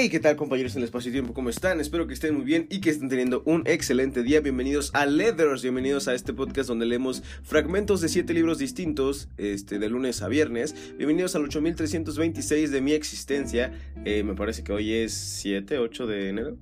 Hey, 0.00 0.10
¿qué 0.10 0.20
tal 0.20 0.36
compañeros 0.36 0.76
en 0.76 0.78
el 0.78 0.84
espacio 0.84 1.08
y 1.08 1.12
tiempo? 1.12 1.34
¿Cómo 1.34 1.50
están? 1.50 1.80
Espero 1.80 2.06
que 2.06 2.14
estén 2.14 2.32
muy 2.32 2.44
bien 2.44 2.68
y 2.70 2.80
que 2.80 2.90
estén 2.90 3.08
teniendo 3.08 3.42
un 3.46 3.64
excelente 3.66 4.22
día. 4.22 4.38
Bienvenidos 4.38 4.92
a 4.94 5.06
Leathers, 5.06 5.62
bienvenidos 5.62 6.06
a 6.06 6.14
este 6.14 6.32
podcast 6.32 6.68
donde 6.68 6.86
leemos 6.86 7.24
fragmentos 7.42 8.00
de 8.00 8.08
siete 8.08 8.32
libros 8.32 8.58
distintos, 8.58 9.28
este, 9.38 9.80
de 9.80 9.88
lunes 9.88 10.22
a 10.22 10.28
viernes. 10.28 10.76
Bienvenidos 10.98 11.34
al 11.34 11.42
8326 11.42 12.70
de 12.70 12.80
mi 12.80 12.92
existencia. 12.92 13.72
Eh, 14.04 14.22
me 14.22 14.36
parece 14.36 14.62
que 14.62 14.72
hoy 14.72 14.92
es 14.92 15.14
7, 15.14 15.78
8 15.78 16.06
de 16.06 16.28
enero. 16.28 16.56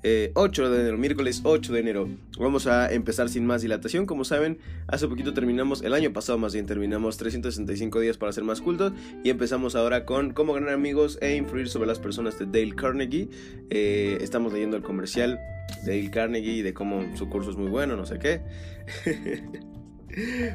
8 0.00 0.04
eh, 0.04 0.68
de 0.70 0.80
enero, 0.80 0.96
miércoles 0.96 1.40
8 1.42 1.72
de 1.72 1.80
enero. 1.80 2.08
Vamos 2.38 2.68
a 2.68 2.92
empezar 2.92 3.28
sin 3.28 3.46
más 3.46 3.62
dilatación. 3.62 4.06
Como 4.06 4.24
saben, 4.24 4.58
hace 4.86 5.08
poquito 5.08 5.34
terminamos, 5.34 5.82
el 5.82 5.92
año 5.92 6.12
pasado 6.12 6.38
más 6.38 6.52
bien 6.54 6.66
terminamos 6.66 7.16
365 7.16 7.98
días 7.98 8.16
para 8.16 8.32
ser 8.32 8.44
más 8.44 8.60
cultos 8.60 8.92
y 9.24 9.30
empezamos 9.30 9.74
ahora 9.74 10.04
con 10.04 10.32
cómo 10.32 10.52
ganar 10.54 10.70
amigos 10.70 11.18
e 11.20 11.34
influir 11.34 11.68
sobre 11.68 11.88
las 11.88 11.98
personas 11.98 12.38
de 12.38 12.46
Dale 12.46 12.76
Carnegie. 12.76 13.28
Eh, 13.70 14.18
estamos 14.20 14.52
leyendo 14.52 14.76
el 14.76 14.82
comercial 14.84 15.40
de 15.84 15.96
Dale 15.96 16.10
Carnegie 16.10 16.62
de 16.62 16.72
cómo 16.72 17.04
su 17.16 17.28
curso 17.28 17.50
es 17.50 17.56
muy 17.56 17.68
bueno, 17.68 17.96
no 17.96 18.06
sé 18.06 18.18
qué. 18.18 18.40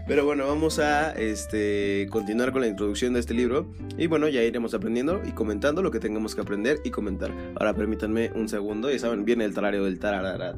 Pero 0.07 0.25
bueno, 0.25 0.47
vamos 0.47 0.79
a 0.79 1.11
este, 1.13 2.07
continuar 2.09 2.51
con 2.51 2.61
la 2.61 2.67
introducción 2.67 3.13
de 3.13 3.19
este 3.19 3.33
libro. 3.33 3.73
Y 3.97 4.07
bueno, 4.07 4.27
ya 4.27 4.43
iremos 4.43 4.73
aprendiendo 4.73 5.21
y 5.25 5.31
comentando 5.31 5.81
lo 5.81 5.91
que 5.91 5.99
tengamos 5.99 6.35
que 6.35 6.41
aprender 6.41 6.79
y 6.83 6.89
comentar. 6.89 7.31
Ahora 7.55 7.73
permítanme 7.73 8.31
un 8.35 8.49
segundo. 8.49 8.91
Ya 8.91 8.99
saben, 8.99 9.25
viene 9.25 9.45
el 9.45 9.53
tarareo 9.53 9.85
del 9.85 9.99
tararara. 9.99 10.55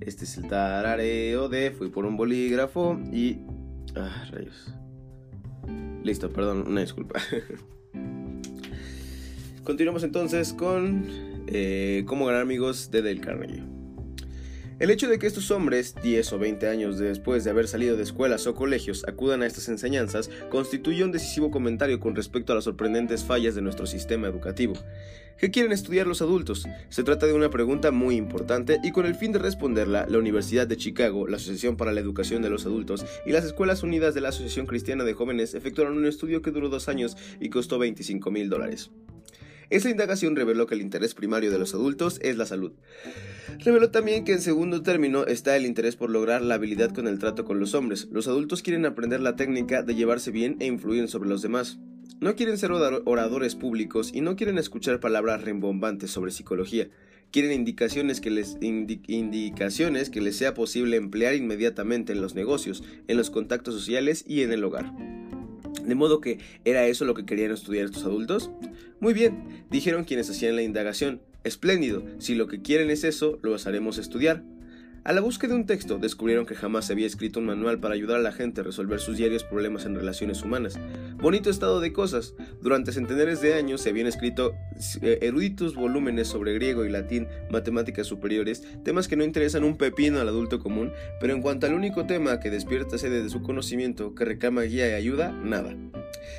Este 0.00 0.24
es 0.24 0.36
el 0.38 0.48
tarareo 0.48 1.48
de 1.48 1.70
Fui 1.70 1.88
por 1.88 2.06
un 2.06 2.16
bolígrafo 2.16 2.98
y. 3.12 3.38
Ah, 3.96 4.26
rayos. 4.30 4.74
Listo, 6.02 6.30
perdón, 6.30 6.64
una 6.66 6.80
disculpa. 6.82 7.20
Continuamos 9.64 10.02
entonces 10.02 10.52
con 10.52 11.06
eh, 11.46 12.04
cómo 12.06 12.26
ganar 12.26 12.42
amigos 12.42 12.90
de 12.90 13.00
Del 13.00 13.20
Carnegie. 13.20 13.73
El 14.84 14.90
hecho 14.90 15.08
de 15.08 15.18
que 15.18 15.26
estos 15.26 15.50
hombres, 15.50 15.94
10 16.02 16.34
o 16.34 16.38
20 16.38 16.68
años 16.68 16.98
después 16.98 17.42
de 17.42 17.48
haber 17.48 17.68
salido 17.68 17.96
de 17.96 18.02
escuelas 18.02 18.46
o 18.46 18.54
colegios, 18.54 19.02
acudan 19.08 19.40
a 19.40 19.46
estas 19.46 19.70
enseñanzas, 19.70 20.28
constituye 20.50 21.02
un 21.02 21.10
decisivo 21.10 21.50
comentario 21.50 21.98
con 22.00 22.14
respecto 22.14 22.52
a 22.52 22.56
las 22.56 22.64
sorprendentes 22.64 23.24
fallas 23.24 23.54
de 23.54 23.62
nuestro 23.62 23.86
sistema 23.86 24.28
educativo. 24.28 24.74
¿Qué 25.38 25.50
quieren 25.50 25.72
estudiar 25.72 26.06
los 26.06 26.20
adultos? 26.20 26.66
Se 26.90 27.02
trata 27.02 27.24
de 27.24 27.32
una 27.32 27.48
pregunta 27.48 27.92
muy 27.92 28.16
importante 28.16 28.78
y 28.84 28.92
con 28.92 29.06
el 29.06 29.14
fin 29.14 29.32
de 29.32 29.38
responderla, 29.38 30.04
la 30.06 30.18
Universidad 30.18 30.66
de 30.66 30.76
Chicago, 30.76 31.28
la 31.28 31.38
Asociación 31.38 31.78
para 31.78 31.92
la 31.92 32.00
Educación 32.00 32.42
de 32.42 32.50
los 32.50 32.66
Adultos 32.66 33.06
y 33.24 33.32
las 33.32 33.46
Escuelas 33.46 33.84
Unidas 33.84 34.12
de 34.12 34.20
la 34.20 34.28
Asociación 34.28 34.66
Cristiana 34.66 35.04
de 35.04 35.14
Jóvenes 35.14 35.54
efectuaron 35.54 35.96
un 35.96 36.04
estudio 36.04 36.42
que 36.42 36.50
duró 36.50 36.68
dos 36.68 36.90
años 36.90 37.16
y 37.40 37.48
costó 37.48 37.78
25 37.78 38.30
mil 38.30 38.50
dólares. 38.50 38.90
Esa 39.70 39.90
indagación 39.90 40.36
reveló 40.36 40.66
que 40.66 40.74
el 40.74 40.82
interés 40.82 41.14
primario 41.14 41.50
de 41.50 41.58
los 41.58 41.74
adultos 41.74 42.18
es 42.22 42.36
la 42.36 42.46
salud. 42.46 42.72
Reveló 43.58 43.90
también 43.90 44.24
que 44.24 44.32
en 44.32 44.40
segundo 44.40 44.82
término 44.82 45.26
está 45.26 45.56
el 45.56 45.66
interés 45.66 45.96
por 45.96 46.10
lograr 46.10 46.42
la 46.42 46.54
habilidad 46.54 46.92
con 46.92 47.08
el 47.08 47.18
trato 47.18 47.44
con 47.44 47.60
los 47.60 47.74
hombres. 47.74 48.08
Los 48.10 48.28
adultos 48.28 48.62
quieren 48.62 48.86
aprender 48.86 49.20
la 49.20 49.36
técnica 49.36 49.82
de 49.82 49.94
llevarse 49.94 50.30
bien 50.30 50.56
e 50.60 50.66
influir 50.66 51.08
sobre 51.08 51.28
los 51.28 51.42
demás. 51.42 51.78
No 52.20 52.36
quieren 52.36 52.58
ser 52.58 52.72
oradores 52.72 53.54
públicos 53.54 54.10
y 54.12 54.20
no 54.20 54.36
quieren 54.36 54.58
escuchar 54.58 55.00
palabras 55.00 55.42
rembombantes 55.42 56.10
sobre 56.10 56.30
psicología. 56.30 56.88
Quieren 57.30 57.52
indicaciones 57.52 58.20
que, 58.20 58.30
les, 58.30 58.56
indicaciones 58.60 60.10
que 60.10 60.20
les 60.20 60.36
sea 60.36 60.54
posible 60.54 60.96
emplear 60.96 61.34
inmediatamente 61.34 62.12
en 62.12 62.20
los 62.20 62.34
negocios, 62.34 62.84
en 63.08 63.16
los 63.16 63.30
contactos 63.30 63.74
sociales 63.74 64.24
y 64.26 64.42
en 64.42 64.52
el 64.52 64.62
hogar. 64.62 64.92
De 65.84 65.94
modo 65.94 66.20
que, 66.20 66.38
¿era 66.64 66.86
eso 66.86 67.04
lo 67.04 67.14
que 67.14 67.26
querían 67.26 67.52
estudiar 67.52 67.84
estos 67.84 68.04
adultos? 68.04 68.50
Muy 69.00 69.12
bien, 69.12 69.64
dijeron 69.70 70.04
quienes 70.04 70.30
hacían 70.30 70.56
la 70.56 70.62
indagación. 70.62 71.20
Espléndido, 71.44 72.02
si 72.18 72.34
lo 72.34 72.48
que 72.48 72.62
quieren 72.62 72.90
es 72.90 73.04
eso, 73.04 73.38
lo 73.42 73.54
haremos 73.54 73.98
estudiar. 73.98 74.42
A 75.06 75.12
la 75.12 75.20
búsqueda 75.20 75.52
de 75.52 75.56
un 75.56 75.66
texto, 75.66 75.98
descubrieron 75.98 76.46
que 76.46 76.54
jamás 76.54 76.86
se 76.86 76.94
había 76.94 77.06
escrito 77.06 77.38
un 77.38 77.44
manual 77.44 77.78
para 77.78 77.92
ayudar 77.92 78.20
a 78.20 78.22
la 78.22 78.32
gente 78.32 78.62
a 78.62 78.64
resolver 78.64 79.00
sus 79.00 79.18
diarios 79.18 79.44
problemas 79.44 79.84
en 79.84 79.94
relaciones 79.94 80.42
humanas. 80.42 80.78
Bonito 81.16 81.50
estado 81.50 81.80
de 81.80 81.92
cosas. 81.92 82.32
Durante 82.62 82.90
centenares 82.90 83.42
de 83.42 83.52
años 83.52 83.82
se 83.82 83.90
habían 83.90 84.06
escrito 84.06 84.54
eh, 85.02 85.18
eruditos 85.20 85.74
volúmenes 85.74 86.28
sobre 86.28 86.54
griego 86.54 86.86
y 86.86 86.88
latín, 86.88 87.28
matemáticas 87.50 88.06
superiores, 88.06 88.62
temas 88.82 89.06
que 89.06 89.16
no 89.16 89.24
interesan 89.24 89.64
un 89.64 89.76
pepino 89.76 90.20
al 90.20 90.28
adulto 90.28 90.58
común, 90.58 90.90
pero 91.20 91.34
en 91.34 91.42
cuanto 91.42 91.66
al 91.66 91.74
único 91.74 92.06
tema 92.06 92.40
que 92.40 92.48
despierta 92.48 92.96
sede 92.96 93.22
de 93.22 93.28
su 93.28 93.42
conocimiento, 93.42 94.14
que 94.14 94.24
reclama 94.24 94.62
guía 94.62 94.88
y 94.88 94.92
ayuda, 94.92 95.32
nada. 95.32 95.76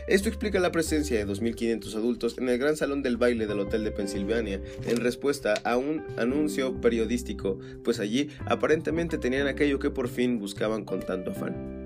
Esto 0.07 0.29
explica 0.29 0.59
la 0.59 0.71
presencia 0.71 1.17
de 1.17 1.31
2.500 1.31 1.95
adultos 1.95 2.37
en 2.37 2.49
el 2.49 2.57
gran 2.57 2.77
salón 2.77 3.01
del 3.01 3.17
baile 3.17 3.47
del 3.47 3.59
Hotel 3.59 3.83
de 3.83 3.91
Pensilvania 3.91 4.61
en 4.87 4.97
respuesta 4.97 5.55
a 5.63 5.77
un 5.77 6.03
anuncio 6.17 6.79
periodístico, 6.81 7.59
pues 7.83 7.99
allí 7.99 8.29
aparentemente 8.55 9.17
tenían 9.17 9.47
aquello 9.47 9.79
que 9.79 9.89
por 9.89 10.07
fin 10.07 10.39
buscaban 10.39 10.83
con 10.83 10.99
tanto 11.01 11.31
afán. 11.31 11.84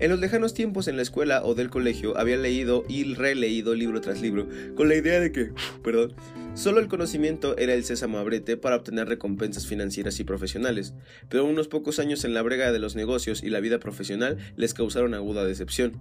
En 0.00 0.10
los 0.10 0.20
lejanos 0.20 0.54
tiempos 0.54 0.88
en 0.88 0.96
la 0.96 1.02
escuela 1.02 1.44
o 1.44 1.54
del 1.54 1.70
colegio 1.70 2.18
había 2.18 2.36
leído 2.36 2.84
y 2.88 3.14
releído 3.14 3.74
libro 3.74 4.00
tras 4.00 4.20
libro, 4.20 4.48
con 4.74 4.88
la 4.88 4.96
idea 4.96 5.20
de 5.20 5.32
que, 5.32 5.52
perdón, 5.82 6.14
Solo 6.54 6.78
el 6.78 6.86
conocimiento 6.86 7.58
era 7.58 7.74
el 7.74 7.82
sésamo 7.82 8.18
abrete 8.18 8.56
para 8.56 8.76
obtener 8.76 9.08
recompensas 9.08 9.66
financieras 9.66 10.20
y 10.20 10.24
profesionales, 10.24 10.94
pero 11.28 11.44
unos 11.44 11.66
pocos 11.66 11.98
años 11.98 12.24
en 12.24 12.32
la 12.32 12.42
brega 12.42 12.70
de 12.70 12.78
los 12.78 12.94
negocios 12.94 13.42
y 13.42 13.50
la 13.50 13.58
vida 13.58 13.80
profesional 13.80 14.38
les 14.54 14.72
causaron 14.72 15.14
aguda 15.14 15.44
decepción. 15.44 16.00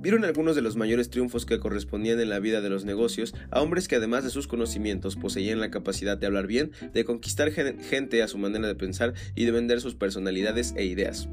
Vieron 0.00 0.24
algunos 0.24 0.54
de 0.54 0.62
los 0.62 0.76
mayores 0.76 1.10
triunfos 1.10 1.46
que 1.46 1.58
correspondían 1.58 2.20
en 2.20 2.28
la 2.28 2.38
vida 2.38 2.60
de 2.60 2.70
los 2.70 2.84
negocios 2.84 3.34
a 3.50 3.60
hombres 3.60 3.88
que 3.88 3.96
además 3.96 4.22
de 4.22 4.30
sus 4.30 4.46
conocimientos 4.46 5.16
poseían 5.16 5.58
la 5.58 5.72
capacidad 5.72 6.16
de 6.16 6.26
hablar 6.26 6.46
bien, 6.46 6.70
de 6.94 7.04
conquistar 7.04 7.50
gente 7.50 8.22
a 8.22 8.28
su 8.28 8.38
manera 8.38 8.68
de 8.68 8.76
pensar 8.76 9.14
y 9.34 9.46
de 9.46 9.50
vender 9.50 9.80
sus 9.80 9.96
personalidades 9.96 10.74
e 10.76 10.84
ideas. 10.84 11.28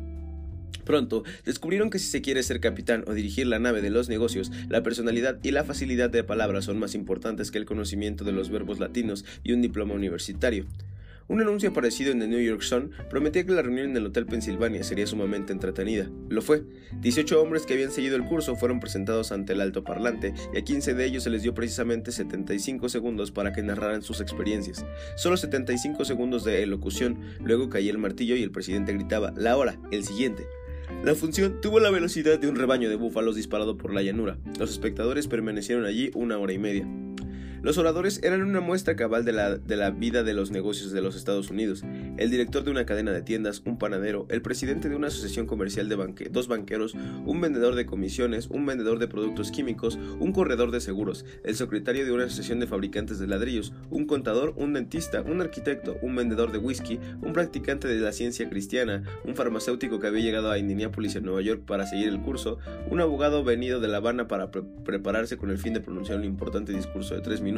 Pronto, 0.86 1.24
descubrieron 1.46 1.90
que 1.90 2.00
si 2.00 2.08
se 2.08 2.22
quiere 2.22 2.44
ser 2.44 2.60
capitán 2.60 3.04
o 3.08 3.14
dirigir 3.14 3.48
la 3.48 3.60
nave 3.60 3.82
de 3.82 3.90
los 3.90 4.08
negocios, 4.08 4.52
la 4.70 4.84
personalidad 4.84 5.40
y 5.44 5.52
la 5.52 5.64
facilidad 5.64 6.10
de 6.10 6.24
palabras 6.24 6.66
son 6.66 6.80
más 6.80 6.96
importantes 6.96 7.52
que 7.52 7.58
el 7.58 7.66
conocimiento 7.66 8.24
de 8.24 8.32
los 8.32 8.50
verbos 8.50 8.80
latinos 8.80 9.26
y 9.44 9.54
un 9.54 9.62
diploma 9.62 9.96
universitario. 9.96 10.66
Un 11.28 11.42
anuncio 11.42 11.70
aparecido 11.70 12.12
en 12.12 12.20
The 12.20 12.28
New 12.28 12.40
York 12.40 12.62
Sun 12.62 12.92
prometía 13.10 13.44
que 13.44 13.52
la 13.52 13.64
reunión 13.64 13.90
en 13.90 13.98
el 13.98 14.06
Hotel 14.06 14.28
Pennsylvania 14.28 14.84
sería 14.84 15.08
sumamente 15.08 15.54
entretenida. 15.54 16.08
Lo 16.30 16.44
fue. 16.44 16.62
18 17.02 17.42
hombres 17.42 17.66
que 17.66 17.74
habían 17.74 17.92
seguido 17.92 18.16
el 18.16 18.26
curso 18.26 18.56
fueron 18.56 18.80
presentados 18.80 19.32
ante 19.32 19.54
el 19.54 19.62
alto 19.62 19.84
parlante 19.84 20.36
y 20.54 20.60
a 20.60 20.64
15 20.64 20.94
de 20.94 21.04
ellos 21.04 21.24
se 21.24 21.32
les 21.32 21.42
dio 21.42 21.56
precisamente 21.56 22.12
75 22.12 22.90
segundos 22.90 23.32
para 23.32 23.54
que 23.54 23.64
narraran 23.64 24.04
sus 24.04 24.22
experiencias. 24.22 24.86
Solo 25.16 25.36
75 25.36 26.06
segundos 26.06 26.44
de 26.44 26.62
elocución, 26.62 27.20
luego 27.44 27.70
caía 27.70 27.90
el 27.90 27.98
martillo 27.98 28.36
y 28.36 28.44
el 28.44 28.52
presidente 28.52 28.94
gritaba, 28.94 29.34
la 29.36 29.58
hora, 29.58 29.80
el 29.90 30.04
siguiente. 30.04 30.46
La 31.04 31.14
función 31.16 31.62
tuvo 31.62 31.80
la 31.80 31.92
velocidad 31.92 32.40
de 32.40 32.48
un 32.48 32.56
rebaño 32.56 32.90
de 32.90 32.96
búfalos 32.96 33.36
disparado 33.36 33.78
por 33.78 33.94
la 33.94 34.02
llanura. 34.02 34.38
Los 34.58 34.72
espectadores 34.72 35.28
permanecieron 35.28 35.86
allí 35.86 36.12
una 36.16 36.38
hora 36.38 36.54
y 36.54 36.58
media. 36.58 36.88
Los 37.66 37.80
oradores 37.80 38.20
eran 38.22 38.44
una 38.44 38.62
muestra 38.62 38.96
cabal 38.96 39.26
de 39.26 39.32
la, 39.32 39.58
de 39.58 39.76
la, 39.76 39.90
vida 39.90 40.22
de 40.22 40.36
los 40.36 40.52
negocios 40.52 40.92
de 40.92 41.02
los 41.02 41.16
Estados 41.16 41.50
Unidos. 41.50 41.84
El 42.16 42.30
director 42.30 42.64
de 42.64 42.70
una 42.70 42.86
cadena 42.86 43.12
de 43.12 43.24
tiendas, 43.24 43.64
un 43.66 43.80
panadero, 43.80 44.28
el 44.30 44.44
presidente 44.44 44.88
de 44.88 44.96
una 44.96 45.08
asociación 45.08 45.48
comercial 45.48 45.90
de 45.90 45.96
banque, 45.96 46.30
dos 46.30 46.48
banqueros, 46.48 46.94
un 46.94 47.42
vendedor 47.42 47.74
de 47.74 47.88
comisiones, 47.88 48.50
un 48.52 48.68
vendedor 48.68 49.00
de 49.00 49.08
productos 49.08 49.50
químicos, 49.50 49.98
un 50.20 50.32
corredor 50.32 50.70
de 50.70 50.80
seguros, 50.80 51.26
el 51.44 51.56
secretario 51.56 52.06
de 52.06 52.12
una 52.12 52.26
asociación 52.26 52.60
de 52.60 52.68
fabricantes 52.68 53.18
de 53.18 53.26
ladrillos, 53.26 53.74
un 53.90 54.06
contador, 54.06 54.54
un 54.58 54.74
dentista, 54.74 55.24
un 55.24 55.42
arquitecto, 55.42 55.98
un 56.04 56.16
vendedor 56.16 56.52
de 56.52 56.60
whisky, 56.60 57.00
un 57.24 57.34
practicante 57.34 57.88
de 57.88 58.00
la 58.00 58.12
ciencia 58.12 58.48
cristiana, 58.48 59.02
un 59.24 59.36
farmacéutico 59.36 60.00
que 60.00 60.06
había 60.06 60.22
llegado 60.22 60.52
a 60.52 60.60
Indianapolis 60.60 61.16
en 61.16 61.26
Nueva 61.26 61.42
York 61.42 61.64
para 61.66 61.88
seguir 61.88 62.10
el 62.10 62.22
curso, 62.22 62.60
un 62.92 63.02
abogado 63.02 63.44
venido 63.44 63.80
de 63.80 63.88
La 63.88 63.98
Habana 63.98 64.28
para 64.28 64.52
prepararse 64.52 65.38
con 65.38 65.50
el 65.50 65.58
fin 65.58 65.74
de 65.74 65.82
pronunciar 65.82 66.20
un 66.20 66.26
importante 66.26 66.72
discurso 66.72 67.16
de 67.16 67.22
tres 67.22 67.42
minutos, 67.42 67.55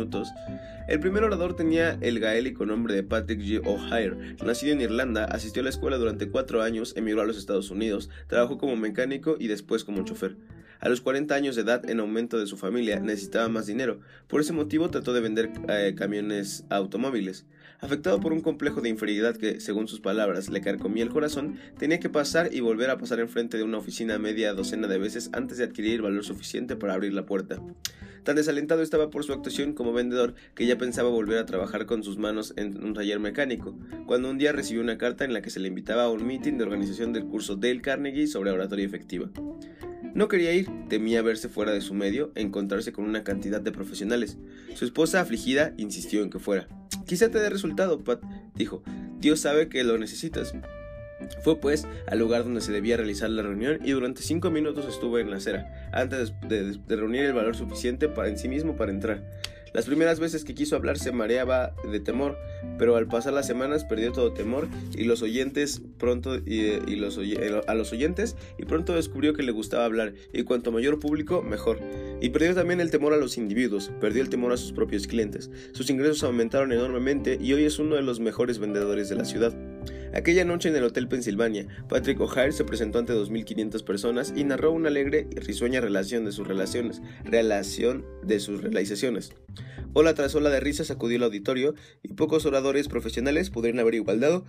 el 0.88 1.00
primer 1.00 1.24
orador 1.24 1.56
tenía 1.56 1.98
el 2.02 2.20
gaélico 2.20 2.66
nombre 2.66 2.94
de 2.94 3.04
Patrick 3.04 3.40
G. 3.40 3.62
O'Hare. 3.66 4.36
Nacido 4.46 4.74
en 4.74 4.82
Irlanda, 4.82 5.26
asistió 5.26 5.62
a 5.62 5.64
la 5.64 5.70
escuela 5.70 5.98
durante 5.98 6.30
cuatro 6.30 6.62
años, 6.62 6.94
emigró 6.96 7.22
a 7.22 7.26
los 7.26 7.38
Estados 7.38 7.72
Unidos, 7.72 8.10
trabajó 8.28 8.58
como 8.58 8.76
mecánico 8.76 9.36
y 9.40 9.48
después 9.48 9.84
como 9.84 10.04
chofer. 10.04 10.38
A 10.80 10.90
los 10.90 11.02
40 11.02 11.34
años 11.34 11.56
de 11.56 11.64
edad, 11.64 11.90
en 11.90 12.00
aumento 12.00 12.38
de 12.38 12.46
su 12.46 12.56
familia, 12.56 13.00
necesitaba 13.00 13.50
más 13.50 13.66
dinero. 13.66 14.00
Por 14.28 14.42
ese 14.42 14.54
motivo 14.54 14.90
trató 14.90 15.12
de 15.14 15.22
vender 15.22 15.52
eh, 15.68 15.96
camiones 15.98 16.66
automóviles. 16.70 17.46
Afectado 17.80 18.20
por 18.20 18.34
un 18.34 18.42
complejo 18.42 18.82
de 18.82 18.90
inferioridad 18.90 19.36
que, 19.36 19.60
según 19.60 19.88
sus 19.88 20.00
palabras, 20.00 20.50
le 20.50 20.62
carcomía 20.62 21.04
el 21.04 21.10
corazón, 21.10 21.60
tenía 21.78 22.00
que 22.00 22.10
pasar 22.10 22.54
y 22.54 22.60
volver 22.60 22.90
a 22.90 22.98
pasar 22.98 23.20
enfrente 23.20 23.58
de 23.58 23.64
una 23.64 23.78
oficina 23.78 24.18
media 24.18 24.54
docena 24.54 24.88
de 24.88 24.98
veces 24.98 25.30
antes 25.34 25.58
de 25.58 25.64
adquirir 25.64 26.02
valor 26.02 26.24
suficiente 26.24 26.76
para 26.76 26.94
abrir 26.94 27.14
la 27.14 27.26
puerta. 27.26 27.60
Tan 28.24 28.36
desalentado 28.36 28.82
estaba 28.82 29.10
por 29.10 29.24
su 29.24 29.34
actuación 29.34 29.74
como 29.74 29.94
vendedor 29.94 30.36
que 30.56 30.66
ya 30.66 30.78
pensaba 30.78 31.10
volver 31.10 31.38
a 31.38 31.46
trabajar 31.46 31.86
con 31.86 32.04
sus 32.04 32.18
manos 32.18 32.54
en 32.58 32.84
un 32.84 32.94
taller 32.94 33.20
mecánico, 33.20 33.78
cuando 34.06 34.30
un 34.30 34.38
día 34.38 34.52
recibió 34.52 34.82
una 34.82 34.98
carta 34.98 35.26
en 35.26 35.34
la 35.34 35.42
que 35.42 35.50
se 35.50 35.60
le 35.60 35.68
invitaba 35.68 36.04
a 36.04 36.10
un 36.10 36.26
meeting 36.26 36.58
de 36.58 36.64
organización 36.64 37.14
del 37.14 37.26
curso 37.26 37.56
Dale 37.56 37.82
Carnegie 37.82 38.28
sobre 38.28 38.52
oratoria 38.52 38.86
efectiva. 38.86 39.30
No 40.14 40.28
quería 40.28 40.54
ir, 40.54 40.68
temía 40.90 41.22
verse 41.22 41.48
fuera 41.50 41.72
de 41.72 41.82
su 41.82 41.94
medio, 41.94 42.32
encontrarse 42.36 42.92
con 42.92 43.06
una 43.06 43.24
cantidad 43.24 43.62
de 43.62 43.72
profesionales. 43.72 44.38
Su 44.74 44.86
esposa, 44.86 45.22
afligida, 45.22 45.74
insistió 45.78 46.24
en 46.24 46.30
que 46.30 46.40
fuera. 46.40 46.68
Quizá 47.06 47.30
te 47.30 47.40
dé 47.40 47.50
resultado, 47.50 48.04
Pat, 48.04 48.22
dijo. 48.56 48.84
Dios 49.20 49.40
sabe 49.40 49.70
que 49.70 49.84
lo 49.84 49.98
necesitas. 49.98 50.54
Fue 51.42 51.60
pues 51.60 51.88
al 52.08 52.20
lugar 52.20 52.44
donde 52.44 52.62
se 52.62 52.72
debía 52.72 52.98
realizar 52.98 53.30
la 53.30 53.44
reunión 53.44 53.80
y 53.84 53.92
durante 53.92 54.22
cinco 54.22 54.52
minutos 54.52 54.86
estuvo 54.88 55.20
en 55.20 55.30
la 55.30 55.38
acera, 55.38 55.90
antes 55.92 56.34
de, 56.48 56.78
reunir 56.88 57.24
el 57.26 57.34
valor 57.34 57.56
suficiente 57.56 58.10
para 58.10 58.30
en 58.30 58.38
sí 58.38 58.48
mismo 58.48 58.76
para 58.76 58.92
entrar. 58.92 59.24
Las 59.74 59.86
primeras 59.86 60.20
veces 60.20 60.44
que 60.44 60.56
quiso 60.56 60.76
hablar 60.76 60.98
se 60.98 61.12
mareaba 61.12 61.74
de 61.92 62.00
temor, 62.00 62.38
pero 62.80 62.96
al 62.96 63.08
pasar 63.08 63.34
las 63.34 63.46
semanas 63.46 63.84
perdió 63.84 64.12
todo 64.12 64.34
temor 64.34 64.68
y 64.96 65.04
los 65.04 65.22
oyentes 65.22 65.82
pronto 66.00 66.38
y, 66.38 66.96
los, 66.96 67.20
a 67.68 67.76
los 67.76 67.92
oyentes 67.92 68.36
y 68.58 68.66
pronto 68.66 68.96
descubrió 68.96 69.34
que 69.34 69.44
le 69.44 69.52
gustaba 69.52 69.86
hablar 69.86 70.14
y 70.34 70.44
cuanto 70.44 70.72
mayor 70.72 71.00
público 71.00 71.44
mejor. 71.44 71.80
Y 72.22 72.30
perdió 72.30 72.56
también 72.56 72.82
el 72.82 72.92
temor 72.92 73.14
a 73.14 73.18
los 73.18 73.38
individuos, 73.38 73.92
perdió 74.00 74.24
el 74.24 74.30
temor 74.30 74.52
a 74.52 74.58
sus 74.58 74.72
propios 74.72 75.06
clientes. 75.06 75.52
Sus 75.74 75.90
ingresos 75.90 76.24
aumentaron 76.24 76.72
enormemente 76.72 77.38
y 77.40 77.54
hoy 77.54 77.66
es 77.66 77.78
uno 77.78 77.96
de 77.96 78.02
los 78.02 78.20
mejores 78.20 78.60
vendedores 78.60 79.10
de 79.10 79.16
la 79.16 79.26
ciudad. 79.26 79.54
Aquella 80.18 80.46
noche 80.46 80.70
en 80.70 80.76
el 80.76 80.84
Hotel 80.84 81.08
Pensilvania, 81.08 81.68
Patrick 81.88 82.20
O'Hare 82.20 82.52
se 82.52 82.64
presentó 82.64 82.98
ante 82.98 83.14
2.500 83.14 83.84
personas 83.84 84.34
y 84.36 84.46
narró 84.46 84.72
una 84.72 84.88
alegre 84.88 85.28
y 85.30 85.40
risueña 85.40 85.80
relación 85.80 86.26
de 86.26 86.32
sus 86.32 86.48
relaciones, 86.48 87.04
relación 87.24 88.04
de 88.24 88.40
sus 88.40 88.64
realizaciones. 88.64 89.34
Ola 89.94 90.16
tras 90.16 90.34
ola 90.34 90.50
de 90.50 90.60
risas 90.60 90.88
sacudió 90.88 91.18
el 91.18 91.24
auditorio 91.24 91.76
y 92.02 92.14
pocos 92.14 92.48
oradores 92.48 92.88
profesionales 92.88 93.52
pudieron 93.52 93.80
haber 93.80 93.94
igualdado 93.94 94.44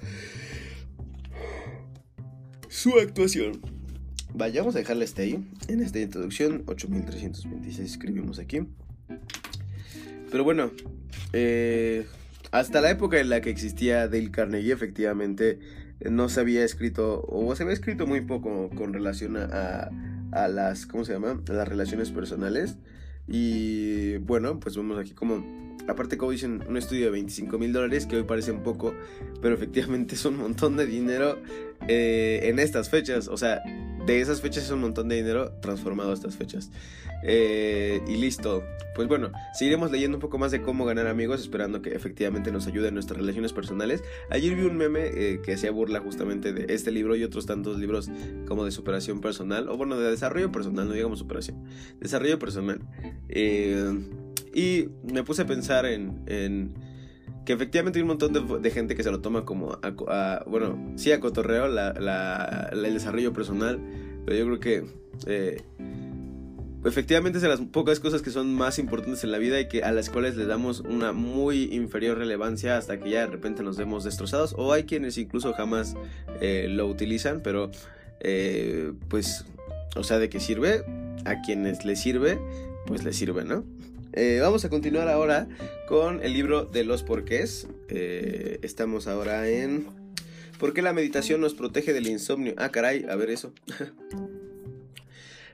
su 2.70 2.98
actuación. 2.98 3.60
Vayamos 4.32 4.74
a 4.74 4.78
dejarle 4.78 5.04
este 5.04 5.20
ahí, 5.20 5.46
en 5.68 5.82
esta 5.82 5.98
introducción, 5.98 6.62
8326 6.64 7.90
escribimos 7.90 8.38
aquí. 8.38 8.62
Pero 10.30 10.44
bueno, 10.44 10.70
eh, 11.34 12.06
hasta 12.50 12.80
la 12.80 12.90
época 12.90 13.20
en 13.20 13.28
la 13.28 13.40
que 13.40 13.50
existía 13.50 14.08
Dale 14.08 14.30
Carnegie, 14.30 14.72
efectivamente, 14.72 15.58
no 16.00 16.28
se 16.28 16.40
había 16.40 16.64
escrito, 16.64 17.24
o 17.28 17.54
se 17.54 17.62
había 17.62 17.74
escrito 17.74 18.06
muy 18.06 18.20
poco 18.20 18.70
con 18.70 18.92
relación 18.92 19.36
a, 19.36 19.90
a 20.32 20.48
las, 20.48 20.86
¿cómo 20.86 21.04
se 21.04 21.12
llama? 21.12 21.40
Las 21.46 21.68
relaciones 21.68 22.10
personales. 22.10 22.76
Y 23.26 24.16
bueno, 24.18 24.58
pues 24.58 24.76
vemos 24.76 24.98
aquí 24.98 25.12
como, 25.12 25.44
aparte 25.86 26.16
como 26.16 26.30
dicen, 26.30 26.64
un 26.66 26.76
estudio 26.76 27.06
de 27.06 27.10
25 27.10 27.58
mil 27.58 27.72
dólares, 27.72 28.06
que 28.06 28.16
hoy 28.16 28.22
parece 28.22 28.52
un 28.52 28.62
poco, 28.62 28.94
pero 29.42 29.54
efectivamente 29.54 30.14
es 30.14 30.24
un 30.24 30.36
montón 30.38 30.76
de 30.76 30.86
dinero 30.86 31.38
eh, 31.88 32.40
en 32.44 32.58
estas 32.58 32.88
fechas. 32.88 33.28
O 33.28 33.36
sea, 33.36 33.62
de 34.14 34.20
esas 34.22 34.40
fechas 34.40 34.64
es 34.64 34.70
un 34.70 34.80
montón 34.80 35.08
de 35.08 35.16
dinero 35.16 35.52
transformado 35.60 36.10
a 36.10 36.14
estas 36.14 36.34
fechas. 36.34 36.70
Eh, 37.22 38.00
y 38.08 38.16
listo. 38.16 38.64
Pues 38.94 39.06
bueno, 39.06 39.30
seguiremos 39.52 39.92
leyendo 39.92 40.16
un 40.16 40.20
poco 40.20 40.38
más 40.38 40.50
de 40.50 40.60
cómo 40.60 40.84
ganar 40.84 41.06
amigos, 41.06 41.40
esperando 41.40 41.82
que 41.82 41.90
efectivamente 41.90 42.50
nos 42.50 42.66
ayude 42.66 42.88
en 42.88 42.94
nuestras 42.94 43.20
relaciones 43.20 43.52
personales. 43.52 44.02
Ayer 44.30 44.56
vi 44.56 44.62
un 44.62 44.76
meme 44.76 45.06
eh, 45.06 45.40
que 45.44 45.52
hacía 45.52 45.70
burla 45.70 46.00
justamente 46.00 46.52
de 46.52 46.74
este 46.74 46.90
libro 46.90 47.14
y 47.14 47.22
otros 47.22 47.46
tantos 47.46 47.78
libros 47.78 48.10
como 48.48 48.64
de 48.64 48.72
superación 48.72 49.20
personal, 49.20 49.68
o 49.68 49.76
bueno, 49.76 49.98
de 49.98 50.10
desarrollo 50.10 50.50
personal, 50.50 50.88
no 50.88 50.94
digamos 50.94 51.20
superación, 51.20 51.62
desarrollo 52.00 52.38
personal. 52.40 52.80
Eh, 53.28 53.92
y 54.52 54.88
me 55.04 55.22
puse 55.22 55.42
a 55.42 55.46
pensar 55.46 55.86
en, 55.86 56.74
que 57.48 57.54
efectivamente 57.54 57.98
hay 57.98 58.02
un 58.02 58.08
montón 58.08 58.60
de, 58.60 58.70
gente 58.70 58.94
que 58.94 59.02
se 59.02 59.10
lo 59.10 59.22
toma 59.22 59.46
como, 59.46 59.78
a, 59.80 60.44
bueno, 60.46 60.92
sí 60.96 61.12
a 61.12 61.18
cotorreo 61.18 61.64
el 61.64 62.92
desarrollo 62.92 63.32
personal, 63.32 63.80
pero 64.26 64.36
yo 64.36 64.44
creo 64.44 64.60
que 64.60 65.64
efectivamente 66.84 67.38
es 67.38 67.42
de 67.42 67.48
las 67.48 67.62
pocas 67.62 68.00
cosas 68.00 68.20
que 68.20 68.28
son 68.28 68.54
más 68.54 68.78
importantes 68.78 69.24
en 69.24 69.32
la 69.32 69.38
vida 69.38 69.58
y 69.58 69.66
que 69.66 69.82
a 69.82 69.92
las 69.92 70.10
cuales 70.10 70.36
le 70.36 70.44
damos 70.44 70.80
una 70.80 71.14
muy 71.14 71.74
inferior 71.74 72.18
relevancia 72.18 72.76
hasta 72.76 73.00
que 73.00 73.08
ya 73.08 73.20
de 73.20 73.28
repente 73.28 73.62
nos 73.62 73.78
vemos 73.78 74.04
destrozados 74.04 74.54
o 74.58 74.74
hay 74.74 74.82
quienes 74.82 75.16
incluso 75.16 75.54
jamás 75.54 75.96
eh, 76.42 76.66
lo 76.68 76.86
utilizan 76.86 77.40
pero 77.42 77.70
eh, 78.20 78.92
pues 79.08 79.46
o 79.96 80.04
sea 80.04 80.18
de 80.18 80.28
qué 80.28 80.38
sirve 80.38 80.84
a 81.24 81.40
quienes 81.40 81.86
les 81.86 81.98
sirve 81.98 82.38
pues 82.86 83.04
les 83.04 83.16
sirve 83.16 83.42
no 83.46 83.64
eh, 84.12 84.38
vamos 84.40 84.64
a 84.64 84.68
continuar 84.68 85.08
ahora 85.08 85.48
con 85.88 86.22
el 86.22 86.32
libro 86.32 86.64
de 86.64 86.84
los 86.84 87.02
porqués 87.02 87.68
estamos 87.88 89.06
ahora 89.06 89.48
en 89.48 89.98
¿Por 90.58 90.74
qué 90.74 90.82
la 90.82 90.92
meditación 90.92 91.40
nos 91.40 91.54
protege 91.54 91.92
del 91.92 92.08
insomnio? 92.08 92.54
Ah, 92.56 92.70
caray, 92.70 93.06
a 93.08 93.14
ver 93.14 93.30
eso. 93.30 93.52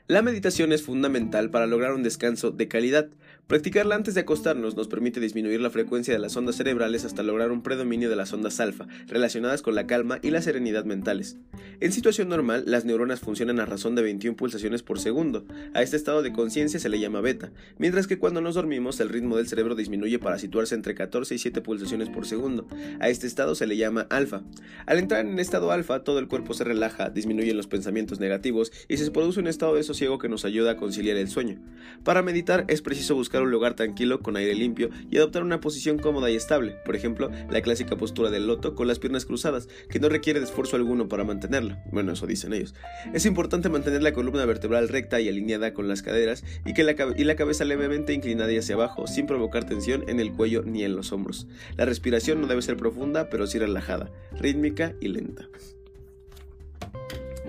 La 0.06 0.20
meditación 0.20 0.72
es 0.72 0.82
fundamental 0.82 1.50
para 1.50 1.66
lograr 1.66 1.94
un 1.94 2.02
descanso 2.02 2.50
de 2.50 2.68
calidad. 2.68 3.08
Practicarla 3.46 3.94
antes 3.94 4.14
de 4.14 4.22
acostarnos 4.22 4.74
nos 4.74 4.88
permite 4.88 5.20
disminuir 5.20 5.60
la 5.60 5.68
frecuencia 5.68 6.14
de 6.14 6.18
las 6.18 6.34
ondas 6.34 6.56
cerebrales 6.56 7.04
hasta 7.04 7.22
lograr 7.22 7.52
un 7.52 7.62
predominio 7.62 8.08
de 8.08 8.16
las 8.16 8.32
ondas 8.32 8.58
alfa, 8.58 8.86
relacionadas 9.06 9.60
con 9.60 9.74
la 9.74 9.86
calma 9.86 10.18
y 10.22 10.30
la 10.30 10.40
serenidad 10.40 10.86
mentales. 10.86 11.36
En 11.80 11.92
situación 11.92 12.30
normal, 12.30 12.64
las 12.66 12.86
neuronas 12.86 13.20
funcionan 13.20 13.60
a 13.60 13.66
razón 13.66 13.96
de 13.96 14.02
21 14.02 14.34
pulsaciones 14.34 14.82
por 14.82 14.98
segundo. 14.98 15.44
A 15.74 15.82
este 15.82 15.98
estado 15.98 16.22
de 16.22 16.32
conciencia 16.32 16.80
se 16.80 16.88
le 16.88 16.98
llama 16.98 17.20
beta, 17.20 17.52
mientras 17.76 18.06
que 18.06 18.18
cuando 18.18 18.40
nos 18.40 18.54
dormimos 18.54 18.98
el 19.00 19.10
ritmo 19.10 19.36
del 19.36 19.46
cerebro 19.46 19.74
disminuye 19.74 20.18
para 20.18 20.38
situarse 20.38 20.74
entre 20.74 20.94
14 20.94 21.34
y 21.34 21.38
7 21.38 21.60
pulsaciones 21.60 22.08
por 22.08 22.26
segundo. 22.26 22.66
A 22.98 23.10
este 23.10 23.26
estado 23.26 23.54
se 23.54 23.66
le 23.66 23.76
llama 23.76 24.06
alfa. 24.08 24.40
Al 24.86 24.98
entrar 24.98 25.26
en 25.26 25.38
estado 25.38 25.70
alfa, 25.70 26.02
todo 26.02 26.18
el 26.18 26.28
cuerpo 26.28 26.54
se 26.54 26.64
relaja, 26.64 27.10
disminuyen 27.10 27.58
los 27.58 27.66
pensamientos 27.66 28.20
negativos 28.20 28.72
y 28.88 28.96
se 28.96 29.10
produce 29.10 29.40
un 29.40 29.48
estado 29.48 29.74
de 29.74 29.82
sosiego 29.82 30.18
que 30.18 30.30
nos 30.30 30.46
ayuda 30.46 30.70
a 30.70 30.76
conciliar 30.78 31.18
el 31.18 31.28
sueño. 31.28 31.60
Para 32.04 32.22
meditar 32.22 32.64
es 32.68 32.80
preciso 32.80 33.14
buscar 33.14 33.33
un 33.42 33.50
lugar 33.50 33.74
tranquilo 33.74 34.20
con 34.20 34.36
aire 34.36 34.54
limpio 34.54 34.90
y 35.10 35.16
adoptar 35.18 35.42
una 35.42 35.60
posición 35.60 35.98
cómoda 35.98 36.30
y 36.30 36.36
estable, 36.36 36.76
por 36.84 36.96
ejemplo, 36.96 37.30
la 37.50 37.60
clásica 37.60 37.96
postura 37.96 38.30
del 38.30 38.46
loto 38.46 38.74
con 38.74 38.86
las 38.86 38.98
piernas 38.98 39.24
cruzadas, 39.24 39.68
que 39.88 40.00
no 40.00 40.08
requiere 40.08 40.40
de 40.40 40.46
esfuerzo 40.46 40.76
alguno 40.76 41.08
para 41.08 41.24
mantenerla. 41.24 41.82
Bueno, 41.90 42.12
eso 42.12 42.26
dicen 42.26 42.52
ellos. 42.52 42.74
Es 43.12 43.26
importante 43.26 43.68
mantener 43.68 44.02
la 44.02 44.12
columna 44.12 44.44
vertebral 44.44 44.88
recta 44.88 45.20
y 45.20 45.28
alineada 45.28 45.74
con 45.74 45.88
las 45.88 46.02
caderas 46.02 46.44
y, 46.64 46.74
que 46.74 46.84
la, 46.84 46.94
y 47.16 47.24
la 47.24 47.36
cabeza 47.36 47.64
levemente 47.64 48.12
inclinada 48.12 48.44
hacia 48.58 48.74
abajo, 48.74 49.06
sin 49.06 49.26
provocar 49.26 49.64
tensión 49.64 50.04
en 50.08 50.20
el 50.20 50.32
cuello 50.32 50.62
ni 50.62 50.84
en 50.84 50.96
los 50.96 51.12
hombros. 51.12 51.46
La 51.76 51.84
respiración 51.84 52.40
no 52.40 52.46
debe 52.46 52.62
ser 52.62 52.76
profunda, 52.76 53.28
pero 53.30 53.46
sí 53.46 53.58
relajada, 53.58 54.10
rítmica 54.38 54.94
y 55.00 55.08
lenta. 55.08 55.48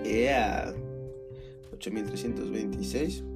Yeah. 0.04 0.72
8326. 1.72 3.35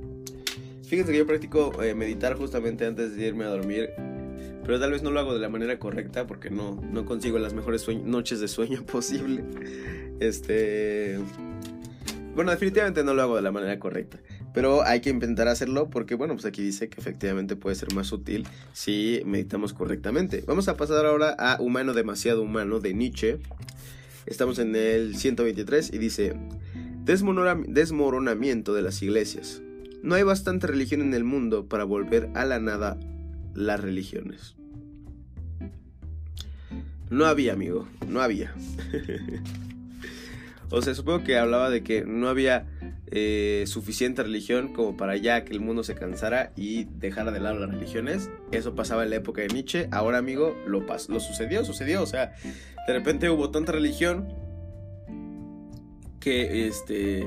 Fíjense 0.90 1.12
que 1.12 1.18
yo 1.18 1.26
practico 1.26 1.80
eh, 1.84 1.94
meditar 1.94 2.34
justamente 2.34 2.84
antes 2.84 3.14
de 3.14 3.24
irme 3.24 3.44
a 3.44 3.48
dormir, 3.48 3.90
pero 4.64 4.80
tal 4.80 4.90
vez 4.90 5.04
no 5.04 5.12
lo 5.12 5.20
hago 5.20 5.32
de 5.32 5.38
la 5.38 5.48
manera 5.48 5.78
correcta 5.78 6.26
porque 6.26 6.50
no, 6.50 6.82
no 6.82 7.04
consigo 7.04 7.38
las 7.38 7.54
mejores 7.54 7.86
noches 8.04 8.40
de 8.40 8.48
sueño 8.48 8.84
posible. 8.86 9.44
Este. 10.18 11.16
Bueno, 12.34 12.50
definitivamente 12.50 13.04
no 13.04 13.14
lo 13.14 13.22
hago 13.22 13.36
de 13.36 13.42
la 13.42 13.52
manera 13.52 13.78
correcta. 13.78 14.18
Pero 14.52 14.82
hay 14.82 15.00
que 15.00 15.10
intentar 15.10 15.46
hacerlo 15.46 15.90
porque, 15.90 16.16
bueno, 16.16 16.34
pues 16.34 16.44
aquí 16.44 16.60
dice 16.60 16.88
que 16.88 17.00
efectivamente 17.00 17.54
puede 17.54 17.76
ser 17.76 17.94
más 17.94 18.10
útil 18.10 18.48
si 18.72 19.22
meditamos 19.24 19.72
correctamente. 19.72 20.42
Vamos 20.44 20.66
a 20.66 20.76
pasar 20.76 21.06
ahora 21.06 21.36
a 21.38 21.62
Humano 21.62 21.94
demasiado 21.94 22.42
humano 22.42 22.80
de 22.80 22.94
Nietzsche. 22.94 23.38
Estamos 24.26 24.58
en 24.58 24.74
el 24.74 25.14
123 25.14 25.92
y 25.92 25.98
dice, 25.98 26.34
desmoronamiento 27.04 28.74
de 28.74 28.82
las 28.82 29.00
iglesias. 29.02 29.62
No 30.02 30.14
hay 30.14 30.22
bastante 30.22 30.66
religión 30.66 31.02
en 31.02 31.14
el 31.14 31.24
mundo 31.24 31.66
para 31.68 31.84
volver 31.84 32.30
a 32.34 32.44
la 32.44 32.58
nada 32.58 32.98
las 33.54 33.80
religiones. 33.80 34.56
No 37.10 37.26
había, 37.26 37.52
amigo, 37.52 37.88
no 38.08 38.22
había. 38.22 38.54
o 40.70 40.80
sea, 40.80 40.94
supongo 40.94 41.24
que 41.24 41.36
hablaba 41.36 41.68
de 41.68 41.82
que 41.82 42.04
no 42.04 42.28
había 42.28 42.66
eh, 43.12 43.64
suficiente 43.66 44.22
religión 44.22 44.72
como 44.72 44.96
para 44.96 45.16
ya 45.16 45.44
que 45.44 45.52
el 45.52 45.58
mundo 45.60 45.82
se 45.82 45.96
cansara 45.96 46.52
y 46.56 46.84
dejara 46.84 47.32
de 47.32 47.40
lado 47.40 47.58
las 47.58 47.70
religiones. 47.70 48.30
Eso 48.52 48.76
pasaba 48.76 49.02
en 49.02 49.10
la 49.10 49.16
época 49.16 49.42
de 49.42 49.48
Nietzsche. 49.48 49.88
Ahora, 49.90 50.18
amigo, 50.18 50.56
lo, 50.66 50.80
lo 50.86 51.20
sucedió, 51.20 51.64
sucedió. 51.64 52.00
O 52.00 52.06
sea, 52.06 52.32
de 52.86 52.92
repente 52.92 53.28
hubo 53.28 53.50
tanta 53.50 53.72
religión 53.72 54.28
que 56.20 56.68
este 56.68 57.26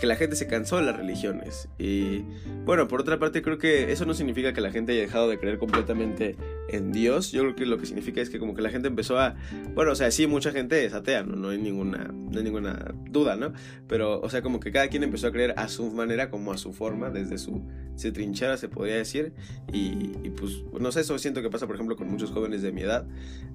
que 0.00 0.06
la 0.06 0.16
gente 0.16 0.36
se 0.36 0.46
cansó 0.46 0.76
de 0.76 0.82
las 0.82 0.96
religiones. 0.96 1.68
Y 1.78 2.24
bueno, 2.64 2.88
por 2.88 3.00
otra 3.00 3.18
parte 3.18 3.42
creo 3.42 3.58
que 3.58 3.92
eso 3.92 4.04
no 4.04 4.14
significa 4.14 4.52
que 4.52 4.60
la 4.60 4.70
gente 4.70 4.92
haya 4.92 5.02
dejado 5.02 5.28
de 5.28 5.38
creer 5.38 5.58
completamente 5.58 6.36
en 6.68 6.92
Dios. 6.92 7.32
Yo 7.32 7.42
creo 7.42 7.54
que 7.54 7.66
lo 7.66 7.78
que 7.78 7.86
significa 7.86 8.20
es 8.20 8.30
que 8.30 8.38
como 8.38 8.54
que 8.54 8.62
la 8.62 8.70
gente 8.70 8.88
empezó 8.88 9.18
a... 9.18 9.36
Bueno, 9.74 9.92
o 9.92 9.94
sea, 9.94 10.10
sí, 10.10 10.26
mucha 10.26 10.50
gente 10.50 10.84
es 10.84 10.94
atea, 10.94 11.22
no, 11.22 11.48
hay, 11.48 11.58
ninguna, 11.58 12.12
no 12.12 12.38
hay 12.38 12.44
ninguna 12.44 12.94
duda, 13.10 13.36
¿no? 13.36 13.52
Pero, 13.88 14.20
o 14.20 14.28
sea, 14.30 14.42
como 14.42 14.60
que 14.60 14.72
cada 14.72 14.88
quien 14.88 15.02
empezó 15.02 15.26
a 15.26 15.32
creer 15.32 15.54
a 15.56 15.68
su 15.68 15.90
manera, 15.90 16.30
como 16.30 16.52
a 16.52 16.58
su 16.58 16.72
forma, 16.72 17.10
desde 17.10 17.38
su, 17.38 17.62
su 17.96 18.12
trinchera, 18.12 18.56
se 18.56 18.68
podría 18.68 18.96
decir. 18.96 19.32
Y, 19.72 20.12
y, 20.22 20.30
pues, 20.30 20.64
no 20.78 20.92
sé, 20.92 21.00
eso 21.00 21.18
siento 21.18 21.42
que 21.42 21.50
pasa, 21.50 21.66
por 21.66 21.76
ejemplo, 21.76 21.96
con 21.96 22.08
muchos 22.08 22.30
jóvenes 22.30 22.62
de 22.62 22.72
mi 22.72 22.82
edad. 22.82 23.06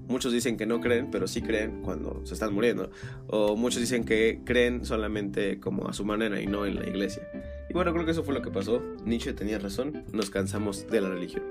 Muchos 0.07 0.33
dicen 0.33 0.57
que 0.57 0.65
no 0.65 0.79
creen, 0.81 1.11
pero 1.11 1.27
sí 1.27 1.41
creen 1.41 1.81
cuando 1.81 2.21
se 2.25 2.33
están 2.33 2.53
muriendo. 2.53 2.91
O 3.27 3.55
muchos 3.55 3.81
dicen 3.81 4.05
que 4.05 4.41
creen 4.43 4.85
solamente 4.85 5.59
como 5.59 5.87
a 5.87 5.93
su 5.93 6.03
manera 6.05 6.41
y 6.41 6.47
no 6.47 6.65
en 6.65 6.75
la 6.75 6.87
iglesia. 6.87 7.23
Y 7.69 7.73
bueno, 7.73 7.93
creo 7.93 8.05
que 8.05 8.11
eso 8.11 8.23
fue 8.23 8.33
lo 8.33 8.41
que 8.41 8.49
pasó. 8.49 8.81
Nietzsche 9.05 9.33
tenía 9.33 9.59
razón, 9.59 10.05
nos 10.11 10.29
cansamos 10.31 10.87
de 10.87 11.01
la 11.01 11.09
religión. 11.09 11.43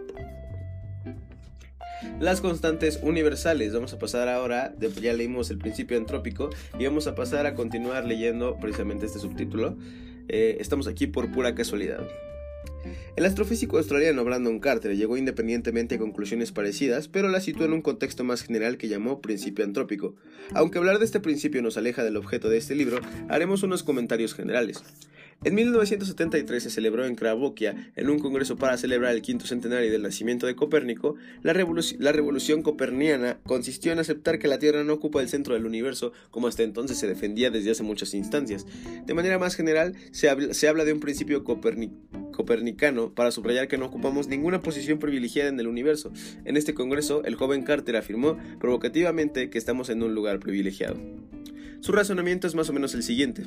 Las 2.21 2.41
constantes 2.41 3.01
universales. 3.03 3.73
Vamos 3.73 3.93
a 3.93 3.99
pasar 3.99 4.29
ahora, 4.29 4.75
ya 5.01 5.13
leímos 5.13 5.51
el 5.51 5.59
principio 5.59 5.97
antrópico 5.97 6.51
y 6.79 6.85
vamos 6.85 7.07
a 7.07 7.15
pasar 7.15 7.47
a 7.47 7.55
continuar 7.55 8.05
leyendo 8.05 8.57
precisamente 8.57 9.07
este 9.07 9.19
subtítulo. 9.19 9.77
Eh, 10.29 10.59
estamos 10.61 10.87
aquí 10.87 11.07
por 11.07 11.33
pura 11.33 11.55
casualidad. 11.55 12.07
El 13.17 13.25
astrofísico 13.25 13.79
australiano 13.79 14.25
Brandon 14.25 14.61
Carter 14.61 14.97
llegó 14.97 15.17
independientemente 15.17 15.97
a 15.97 15.99
conclusiones 15.99 16.53
parecidas, 16.53 17.09
pero 17.09 17.29
las 17.29 17.45
situó 17.45 17.65
en 17.65 17.73
un 17.73 17.83
contexto 17.83 18.25
más 18.25 18.43
general 18.43 18.79
que 18.79 18.89
llamó 18.89 19.21
principio 19.21 19.65
antrópico. 19.65 20.15
Aunque 20.55 20.79
hablar 20.79 20.99
de 20.99 21.05
este 21.05 21.21
principio 21.21 21.63
nos 21.63 21.77
aleja 21.77 22.05
del 22.05 22.17
objeto 22.17 22.49
de 22.49 22.59
este 22.59 22.75
libro, 22.75 23.01
haremos 23.29 23.63
unos 23.63 23.83
comentarios 23.83 24.35
generales. 24.35 24.85
En 25.45 25.55
1973 25.55 26.65
se 26.65 26.71
celebró 26.71 27.07
en 27.07 27.15
Cracovia, 27.15 27.93
en 27.95 28.11
un 28.11 28.19
congreso 28.19 28.57
para 28.57 28.77
celebrar 28.77 29.15
el 29.15 29.23
quinto 29.23 29.47
centenario 29.47 29.89
del 29.93 30.03
nacimiento 30.03 30.49
de 30.49 30.57
Copérnico, 30.57 31.15
la, 31.43 31.53
revolución 31.53 32.63
coperniana 32.63 33.39
consistió 33.47 33.93
en 33.93 34.01
aceptar 34.01 34.41
que 34.41 34.49
la 34.49 34.59
Tierra 34.59 34.83
no 34.83 34.95
ocupa 34.95 35.23
el 35.23 35.29
centro 35.29 35.55
del 35.55 35.65
universo, 35.65 36.13
como 36.33 36.49
hasta 36.49 36.65
entonces 36.65 36.99
se 36.99 37.07
defendía 37.07 37.53
desde 37.53 37.71
hace 37.71 37.85
muchas 37.85 38.15
instancias. 38.15 38.67
De 39.07 39.15
manera 39.15 39.39
más 39.39 39.55
general, 39.55 39.95
se 40.11 40.29
habla, 40.29 40.55
se 40.55 40.67
habla 40.67 40.85
de 40.85 40.93
un 40.93 40.99
principio 40.99 41.45
copernicano 41.45 43.15
para 43.15 43.31
subrayar 43.31 43.69
que 43.69 43.79
no 43.79 43.87
ocupamos 43.87 44.27
ninguna 44.27 44.61
posición 44.61 44.99
privilegiada 44.99 45.51
en 45.51 45.61
el 45.61 45.69
universo. 45.69 46.13
En 46.47 46.57
este 46.57 46.75
congreso, 46.75 47.23
el 47.23 47.37
joven 47.37 47.63
Carter 47.63 47.95
afirmó 47.95 48.37
provocativamente 48.59 49.51
que 49.51 49.59
estamos 49.59 49.89
en 49.89 50.03
un 50.03 50.17
lugar 50.17 50.41
privilegiado. 50.41 51.01
Su 51.79 51.93
razonamiento 51.93 52.49
es 52.49 52.57
más 52.57 52.69
o 52.71 52.73
menos 52.73 52.93
el 52.95 53.05
siguiente. 53.05 53.45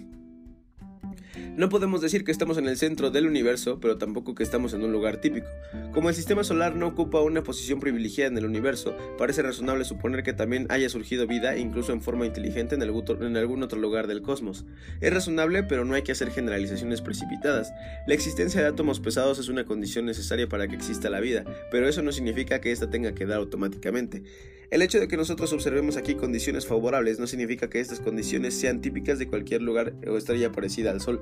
No 1.58 1.68
podemos 1.68 2.00
decir 2.00 2.24
que 2.24 2.32
estamos 2.32 2.58
en 2.58 2.66
el 2.66 2.78
centro 2.78 3.12
del 3.12 3.28
universo, 3.28 3.80
pero 3.82 3.98
tampoco 3.98 4.36
que 4.36 4.44
estamos 4.44 4.74
en 4.74 4.84
un 4.84 4.94
lugar 4.94 5.18
típico. 5.18 5.48
Como 5.92 6.08
el 6.08 6.16
sistema 6.16 6.46
solar 6.46 6.78
no 6.78 6.88
ocupa 6.88 7.20
una 7.20 7.44
posición 7.44 7.82
privilegiada 7.82 8.32
en 8.32 8.38
el 8.38 8.46
universo, 8.46 8.96
parece 9.18 9.42
razonable 9.42 9.84
suponer 9.84 10.24
que 10.24 10.32
también 10.32 10.66
haya 10.70 10.88
surgido 10.88 11.28
vida, 11.28 11.58
incluso 11.58 11.92
en 11.92 12.02
forma 12.02 12.26
inteligente, 12.26 12.76
en 12.76 13.38
algún 13.38 13.64
otro 13.64 13.80
lugar 13.80 14.08
del 14.08 14.22
cosmos. 14.22 14.64
Es 15.02 15.14
razonable, 15.14 15.64
pero 15.64 15.84
no 15.84 15.94
hay 15.94 16.04
que 16.04 16.14
hacer 16.14 16.32
generalizaciones 16.32 17.02
precipitadas. 17.02 17.74
La 18.08 18.14
existencia 18.14 18.62
de 18.62 18.68
átomos 18.68 19.02
pesados 19.02 19.38
es 19.38 19.50
una 19.50 19.66
condición 19.66 20.06
necesaria 20.06 20.48
para 20.48 20.70
que 20.70 20.76
exista 20.76 21.10
la 21.10 21.20
vida, 21.20 21.44
pero 21.70 21.90
eso 21.90 22.02
no 22.02 22.14
significa 22.14 22.62
que 22.62 22.72
ésta 22.72 22.90
tenga 22.90 23.14
que 23.14 23.26
dar 23.26 23.40
automáticamente. 23.40 24.24
El 24.72 24.82
hecho 24.82 25.02
de 25.02 25.10
que 25.10 25.18
nosotros 25.18 25.52
observemos 25.52 25.98
aquí 25.98 26.16
condiciones 26.16 26.66
favorables 26.66 27.20
no 27.20 27.28
significa 27.28 27.70
que 27.70 27.82
estas 27.82 28.00
condiciones 28.00 28.58
sean 28.58 28.80
típicas 28.80 29.20
de 29.20 29.28
cualquier 29.28 29.62
lugar 29.62 29.94
o 30.08 30.16
estrella 30.16 30.54
parecida 30.54 30.92
al 30.92 31.02
Sol. 31.02 31.22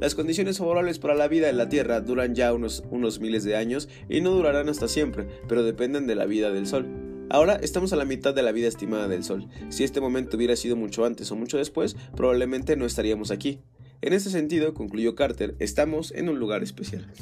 Las 0.00 0.14
condiciones 0.14 0.56
favorables 0.56 0.98
para 0.98 1.14
la 1.14 1.28
vida 1.28 1.50
en 1.50 1.58
la 1.58 1.68
Tierra 1.68 2.00
duran 2.00 2.34
ya 2.34 2.54
unos, 2.54 2.84
unos 2.90 3.20
miles 3.20 3.44
de 3.44 3.54
años 3.54 3.90
y 4.08 4.22
no 4.22 4.30
durarán 4.30 4.70
hasta 4.70 4.88
siempre, 4.88 5.26
pero 5.46 5.62
dependen 5.62 6.06
de 6.06 6.14
la 6.14 6.24
vida 6.24 6.50
del 6.50 6.66
Sol. 6.66 6.86
Ahora 7.28 7.56
estamos 7.56 7.92
a 7.92 7.96
la 7.96 8.06
mitad 8.06 8.34
de 8.34 8.42
la 8.42 8.52
vida 8.52 8.68
estimada 8.68 9.08
del 9.08 9.24
Sol. 9.24 9.46
Si 9.68 9.84
este 9.84 10.00
momento 10.00 10.38
hubiera 10.38 10.56
sido 10.56 10.74
mucho 10.74 11.04
antes 11.04 11.30
o 11.30 11.36
mucho 11.36 11.58
después, 11.58 11.98
probablemente 12.16 12.76
no 12.76 12.86
estaríamos 12.86 13.30
aquí. 13.30 13.60
En 14.00 14.14
este 14.14 14.30
sentido, 14.30 14.72
concluyó 14.72 15.14
Carter, 15.14 15.54
estamos 15.58 16.12
en 16.12 16.30
un 16.30 16.38
lugar 16.38 16.62
especial. 16.62 17.12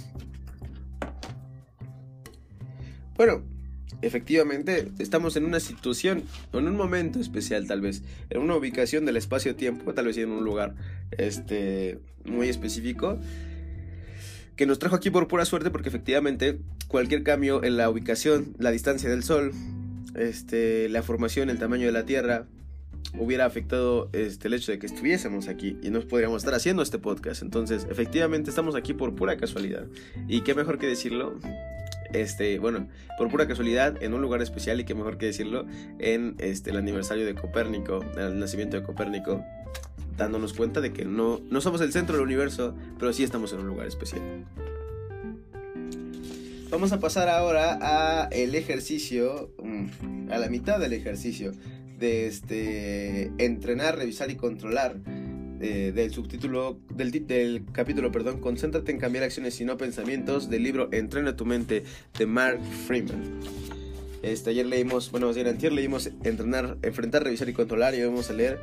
Bueno, 3.17 3.43
efectivamente 4.07 4.89
estamos 4.99 5.37
en 5.37 5.45
una 5.45 5.61
situación, 5.61 6.23
en 6.53 6.67
un 6.67 6.77
momento 6.77 7.21
especial 7.21 7.67
tal 7.67 7.81
vez, 7.81 8.03
en 8.31 8.41
una 8.41 8.57
ubicación 8.57 9.05
del 9.05 9.17
espacio-tiempo, 9.17 9.95
tal 9.95 10.07
vez 10.07 10.19
en 10.19 10.31
un 10.31 10.45
lugar 10.45 10.75
este, 11.13 11.99
muy 12.25 12.49
específico, 12.49 13.19
que 14.57 14.67
nos 14.67 14.79
trajo 14.79 14.97
aquí 14.97 15.11
por 15.11 15.27
pura 15.29 15.45
suerte 15.45 15.71
porque 15.71 15.89
efectivamente 15.89 16.59
cualquier 16.89 17.23
cambio 17.23 17.65
en 17.65 17.77
la 17.77 17.91
ubicación, 17.91 18.55
la 18.59 18.71
distancia 18.71 19.11
del 19.11 19.25
Sol, 19.25 19.53
este, 20.15 20.89
la 20.89 21.03
formación, 21.03 21.51
el 21.51 21.59
tamaño 21.59 21.87
de 21.87 21.93
la 21.93 22.07
Tierra, 22.07 22.47
hubiera 23.19 23.47
afectado 23.47 24.09
este, 24.13 24.49
el 24.49 24.55
hecho 24.55 24.73
de 24.73 24.79
que 24.79 24.87
estuviésemos 24.87 25.49
aquí 25.49 25.77
y 25.83 25.91
no 25.91 26.01
podríamos 26.01 26.43
estar 26.43 26.55
haciendo 26.55 26.83
este 26.83 26.99
podcast. 26.99 27.43
Entonces, 27.43 27.87
efectivamente, 27.91 28.51
estamos 28.51 28.75
aquí 28.75 28.95
por 28.95 29.15
pura 29.15 29.37
casualidad. 29.37 29.87
Y 30.29 30.43
qué 30.43 30.55
mejor 30.55 30.79
que 30.79 30.87
decirlo 30.87 31.39
este, 32.15 32.59
bueno, 32.59 32.89
por 33.19 33.31
pura 33.31 33.47
casualidad, 33.47 34.03
en 34.03 34.15
un 34.15 34.23
lugar 34.23 34.41
especial 34.43 34.81
y 34.81 34.85
qué 34.85 34.95
mejor 34.95 35.19
que 35.19 35.27
decirlo, 35.27 35.67
en 35.99 36.37
este, 36.39 36.71
el 36.71 36.77
aniversario 36.77 37.27
de 37.27 37.35
Copérnico, 37.35 38.05
el 38.17 38.39
nacimiento 38.39 38.77
de 38.77 38.83
Copérnico, 38.83 39.45
dándonos 40.17 40.53
cuenta 40.53 40.81
de 40.81 40.93
que 40.93 41.05
no, 41.05 41.41
no 41.51 41.61
somos 41.61 41.81
el 41.81 41.93
centro 41.93 42.17
del 42.17 42.25
universo, 42.25 42.75
pero 42.99 43.13
sí 43.13 43.25
estamos 43.25 43.53
en 43.53 43.61
un 43.61 43.67
lugar 43.67 43.87
especial. 43.87 44.23
Vamos 46.71 46.93
a 46.93 46.99
pasar 46.99 47.29
ahora 47.29 47.79
a 47.81 48.29
el 48.33 48.55
ejercicio, 48.55 49.51
mm, 49.63 50.33
a 50.33 50.39
la 50.39 50.49
mitad 50.49 50.81
del 50.81 50.93
ejercicio 50.93 51.53
de 51.99 52.27
este, 52.27 53.33
entrenar, 53.39 53.97
revisar 53.97 54.31
y 54.31 54.37
controlar 54.37 54.97
eh, 55.61 55.93
del 55.95 56.13
subtítulo 56.13 56.79
del, 56.95 57.27
del, 57.27 57.65
capítulo, 57.73 58.11
perdón, 58.11 58.41
Concéntrate 58.41 58.93
en 58.93 58.99
cambiar 58.99 59.25
acciones 59.25 59.61
y 59.61 59.65
no 59.65 59.77
pensamientos 59.77 60.51
del 60.51 60.63
libro 60.63 60.89
Entrena 60.93 61.37
tu 61.37 61.47
mente 61.47 61.85
de 62.19 62.27
Mark 62.27 62.61
Freeman. 62.87 63.41
Este, 64.23 64.51
ayer 64.51 64.67
leímos, 64.67 65.11
bueno, 65.11 65.29
ayer 65.29 65.73
leímos 65.73 66.11
Entrenar, 66.25 66.79
Enfrentar, 66.83 67.25
Revisar 67.25 67.49
y 67.49 67.53
Controlar 67.53 67.95
y 67.95 68.01
hoy 68.01 68.09
vamos 68.09 68.31
a 68.31 68.33
leer 68.33 68.59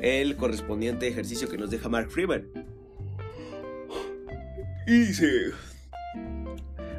el 0.00 0.36
correspondiente 0.36 1.06
ejercicio 1.06 1.48
que 1.48 1.58
nos 1.58 1.70
deja 1.70 1.88
Mark 1.88 2.10
Freeman. 2.10 2.46
Y 4.86 4.98
dice... 4.98 5.52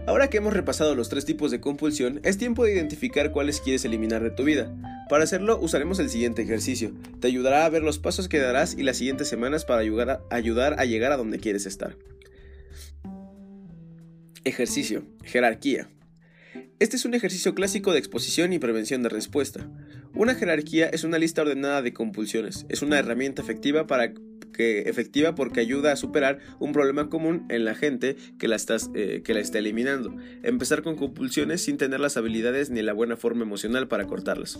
Ahora 0.06 0.30
que 0.30 0.38
hemos 0.38 0.54
repasado 0.54 0.96
los 0.96 1.08
tres 1.08 1.24
tipos 1.24 1.50
de 1.50 1.62
compulsión, 1.62 2.20
es 2.24 2.38
tiempo 2.38 2.66
de 2.66 2.74
identificar 2.74 3.32
cuáles 3.32 3.62
quieres 3.62 3.86
eliminar 3.86 4.22
de 4.22 4.32
tu 4.32 4.44
vida. 4.44 4.70
Para 5.10 5.24
hacerlo 5.24 5.60
usaremos 5.60 6.00
el 6.00 6.10
siguiente 6.10 6.42
ejercicio. 6.42 6.94
Te 7.20 7.28
ayudará 7.28 7.66
a 7.66 7.70
ver 7.70 7.84
los 7.84 8.00
pasos 8.00 8.30
que 8.30 8.40
darás 8.40 8.76
y 8.78 8.84
las 8.84 8.98
siguientes 8.98 9.28
semanas 9.28 9.66
para 9.66 9.82
ayudar 9.82 10.10
a, 10.10 10.22
ayudar 10.30 10.80
a 10.80 10.86
llegar 10.86 11.12
a 11.12 11.18
donde 11.18 11.40
quieres 11.40 11.66
estar. 11.66 11.98
Ejercicio. 14.44 15.06
Jerarquía. 15.24 15.90
Este 16.80 16.98
es 16.98 17.06
un 17.06 17.14
ejercicio 17.14 17.56
clásico 17.56 17.94
de 17.94 18.00
exposición 18.00 18.52
y 18.52 18.60
prevención 18.60 19.04
de 19.04 19.10
respuesta. 19.10 19.70
Una 20.14 20.36
jerarquía 20.36 20.88
es 20.88 21.04
una 21.04 21.18
lista 21.18 21.42
ordenada 21.42 21.82
de 21.82 21.94
compulsiones. 21.94 22.66
Es 22.70 22.82
una 22.82 23.00
herramienta 23.00 23.42
efectiva 23.42 23.88
para 23.88 24.14
que, 24.54 24.82
efectiva 24.82 25.36
porque 25.36 25.60
ayuda 25.60 25.92
a 25.92 25.96
superar 25.96 26.40
un 26.60 26.72
problema 26.72 27.10
común 27.10 27.46
en 27.50 27.66
la 27.66 27.76
gente 27.76 28.16
que 28.40 28.48
la, 28.48 28.56
estás, 28.56 28.90
eh, 28.94 29.22
que 29.24 29.34
la 29.34 29.42
está 29.42 29.60
eliminando. 29.60 30.16
Empezar 30.44 30.84
con 30.84 30.96
compulsiones 30.96 31.64
sin 31.64 31.78
tener 31.78 32.00
las 32.00 32.16
habilidades 32.16 32.70
ni 32.70 32.82
la 32.82 32.94
buena 32.94 33.18
forma 33.18 33.44
emocional 33.44 33.88
para 33.88 34.06
cortarlas. 34.06 34.60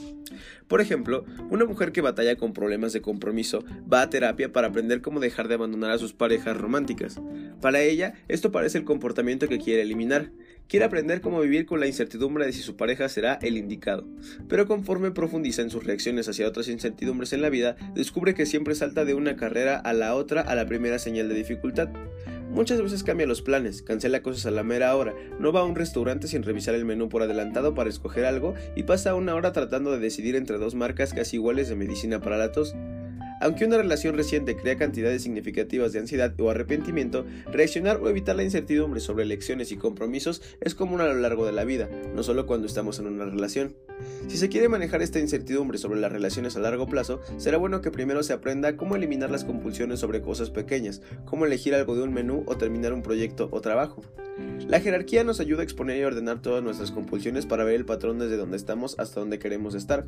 Por 0.68 0.82
ejemplo, 0.82 1.26
una 1.50 1.66
mujer 1.66 1.92
que 1.92 2.02
batalla 2.02 2.36
con 2.36 2.54
problemas 2.54 2.94
de 2.94 3.02
compromiso 3.02 3.64
va 3.92 4.02
a 4.02 4.10
terapia 4.10 4.52
para 4.52 4.68
aprender 4.68 5.02
cómo 5.02 5.20
dejar 5.20 5.48
de 5.48 5.56
abandonar 5.56 5.92
a 5.92 5.98
sus 5.98 6.14
parejas 6.14 6.58
románticas. 6.58 7.22
Para 7.62 7.82
ella, 7.82 8.16
esto 8.28 8.52
parece 8.52 8.78
el 8.78 8.84
comportamiento 8.84 9.48
que 9.48 9.60
quiere 9.60 9.82
eliminar. 9.82 10.32
Quiere 10.68 10.86
aprender 10.86 11.22
cómo 11.22 11.42
vivir 11.42 11.66
con 11.66 11.80
la 11.80 11.88
incertidumbre 11.88 12.46
de 12.46 12.54
si 12.54 12.62
su 12.62 12.76
pareja 12.76 13.08
será 13.10 13.36
el 13.42 13.58
indicado. 13.58 14.08
Pero 14.48 14.66
conforme 14.66 15.12
profundiza 15.12 15.62
en 15.62 15.70
sus 15.70 15.84
reacciones 15.84 16.28
hacia 16.28 16.48
otras 16.48 16.68
incertidumbres 16.68 17.34
en 17.34 17.42
la 17.42 17.50
vida, 17.50 17.76
descubre 17.94 18.34
que 18.34 18.46
siempre 18.46 18.74
salta 18.74 19.06
de 19.06 19.14
una 19.14 19.36
carrera 19.36 19.78
a 19.78 19.94
la 19.94 20.16
otra 20.16 20.42
a 20.42 20.56
la 20.56 20.66
primera 20.66 20.98
señal 21.00 21.30
de 21.30 21.36
dificultad. 21.36 21.90
Muchas 22.50 22.82
veces 22.82 23.04
cambia 23.04 23.26
los 23.26 23.42
planes, 23.42 23.82
cancela 23.82 24.22
cosas 24.22 24.46
a 24.46 24.52
la 24.52 24.62
mera 24.62 24.96
hora, 24.96 25.16
no 25.40 25.52
va 25.52 25.62
a 25.62 25.66
un 25.66 25.76
restaurante 25.76 26.28
sin 26.28 26.44
revisar 26.44 26.76
el 26.76 26.86
menú 26.86 27.10
por 27.10 27.24
adelantado 27.24 27.74
para 27.74 27.90
escoger 27.90 28.26
algo 28.26 28.54
y 28.76 28.84
pasa 28.84 29.16
una 29.16 29.34
hora 29.34 29.52
tratando 29.54 29.92
de 29.92 29.98
decidir 29.98 30.36
entre 30.36 30.60
dos 30.60 30.76
marcas 30.76 31.16
casi 31.16 31.38
iguales 31.38 31.68
de 31.68 31.76
medicina 31.76 32.22
para 32.22 32.38
la 32.38 32.52
tos. 32.52 32.76
Aunque 33.44 33.66
una 33.66 33.76
relación 33.76 34.16
reciente 34.16 34.56
crea 34.56 34.78
cantidades 34.78 35.24
significativas 35.24 35.92
de 35.92 36.00
ansiedad 36.00 36.34
o 36.40 36.50
arrepentimiento, 36.50 37.26
reaccionar 37.52 37.98
o 37.98 38.08
evitar 38.08 38.38
la 38.38 38.44
incertidumbre 38.44 39.02
sobre 39.02 39.26
elecciones 39.26 39.74
y 39.74 39.76
compromisos 39.76 40.42
es 40.62 40.74
común 40.74 41.02
a 41.02 41.08
lo 41.08 41.16
largo 41.16 41.46
de 41.46 41.52
la 41.52 41.66
vida, 41.66 41.90
no 42.16 42.24
solo 42.24 42.46
cuando 42.46 42.68
estamos 42.68 43.00
en 43.00 43.08
una 43.08 43.26
relación. 43.26 43.76
Si 44.30 44.38
se 44.38 44.48
quiere 44.48 44.70
manejar 44.70 45.02
esta 45.02 45.20
incertidumbre 45.20 45.78
sobre 45.78 46.00
las 46.00 46.14
relaciones 46.14 46.56
a 46.56 46.62
largo 46.62 46.88
plazo, 46.88 47.20
será 47.36 47.58
bueno 47.58 47.82
que 47.82 47.92
primero 47.92 48.24
se 48.24 48.32
aprenda 48.32 48.78
cómo 48.78 48.96
eliminar 48.96 49.30
las 49.30 49.44
compulsiones 49.44 50.00
sobre 50.00 50.22
cosas 50.22 50.50
pequeñas, 50.50 51.02
cómo 51.26 51.46
elegir 51.46 51.76
algo 51.76 51.98
de 51.98 52.04
un 52.04 52.14
menú 52.14 52.46
o 52.48 52.56
terminar 52.56 52.94
un 52.94 53.02
proyecto 53.02 53.50
o 53.52 53.60
trabajo. 53.60 54.04
La 54.70 54.80
jerarquía 54.80 55.26
nos 55.26 55.42
ayuda 55.42 55.60
a 55.60 55.66
exponer 55.66 55.98
y 55.98 56.06
ordenar 56.06 56.42
todas 56.42 56.64
nuestras 56.64 56.92
compulsiones 56.92 57.46
para 57.46 57.66
ver 57.66 57.76
el 57.76 57.84
patrón 57.84 58.20
desde 58.20 58.38
donde 58.38 58.56
estamos 58.56 58.96
hasta 59.00 59.20
donde 59.20 59.38
queremos 59.38 59.76
estar. 59.76 60.08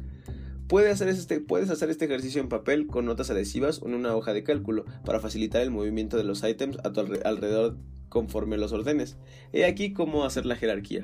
Puedes 0.68 0.94
hacer, 0.94 1.10
este, 1.10 1.40
puedes 1.40 1.70
hacer 1.70 1.92
este 1.92 2.06
ejercicio 2.06 2.42
en 2.42 2.50
papel 2.50 2.88
con 2.88 3.06
notas 3.06 3.30
adhesivas 3.30 3.82
o 3.82 3.88
en 3.88 3.94
una 3.94 4.16
hoja 4.16 4.34
de 4.34 4.44
cálculo 4.44 4.86
para 5.06 5.20
facilitar 5.20 5.62
el 5.62 5.70
movimiento 5.70 6.18
de 6.18 6.24
los 6.24 6.44
ítems 6.44 6.78
a 6.84 6.92
tu 6.92 7.02
alrededor 7.02 7.78
conforme 8.10 8.58
los 8.58 8.72
ordenes. 8.72 9.18
He 9.54 9.66
aquí 9.66 9.94
cómo 9.94 10.26
hacer 10.26 10.46
la 10.46 10.56
jerarquía. 10.56 11.04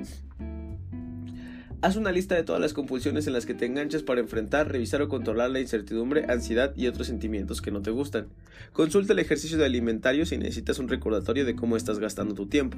Haz 1.84 1.96
una 1.96 2.12
lista 2.12 2.36
de 2.36 2.44
todas 2.44 2.62
las 2.62 2.74
compulsiones 2.74 3.26
en 3.26 3.34
las 3.34 3.48
que 3.48 3.56
te 3.56 3.66
enganchas 3.66 4.04
para 4.04 4.22
enfrentar, 4.22 4.72
revisar 4.72 5.02
o 5.02 5.10
controlar 5.10 5.50
la 5.50 5.62
incertidumbre, 5.62 6.26
ansiedad 6.30 6.76
y 6.76 6.86
otros 6.86 7.08
sentimientos 7.08 7.60
que 7.60 7.72
no 7.72 7.82
te 7.82 7.90
gustan. 7.90 8.28
Consulta 8.72 9.14
el 9.14 9.20
ejercicio 9.20 9.58
de 9.58 9.66
alimentario 9.66 10.28
si 10.28 10.38
necesitas 10.38 10.78
un 10.78 10.90
recordatorio 10.90 11.44
de 11.44 11.56
cómo 11.56 11.76
estás 11.76 11.98
gastando 11.98 12.36
tu 12.36 12.46
tiempo. 12.46 12.78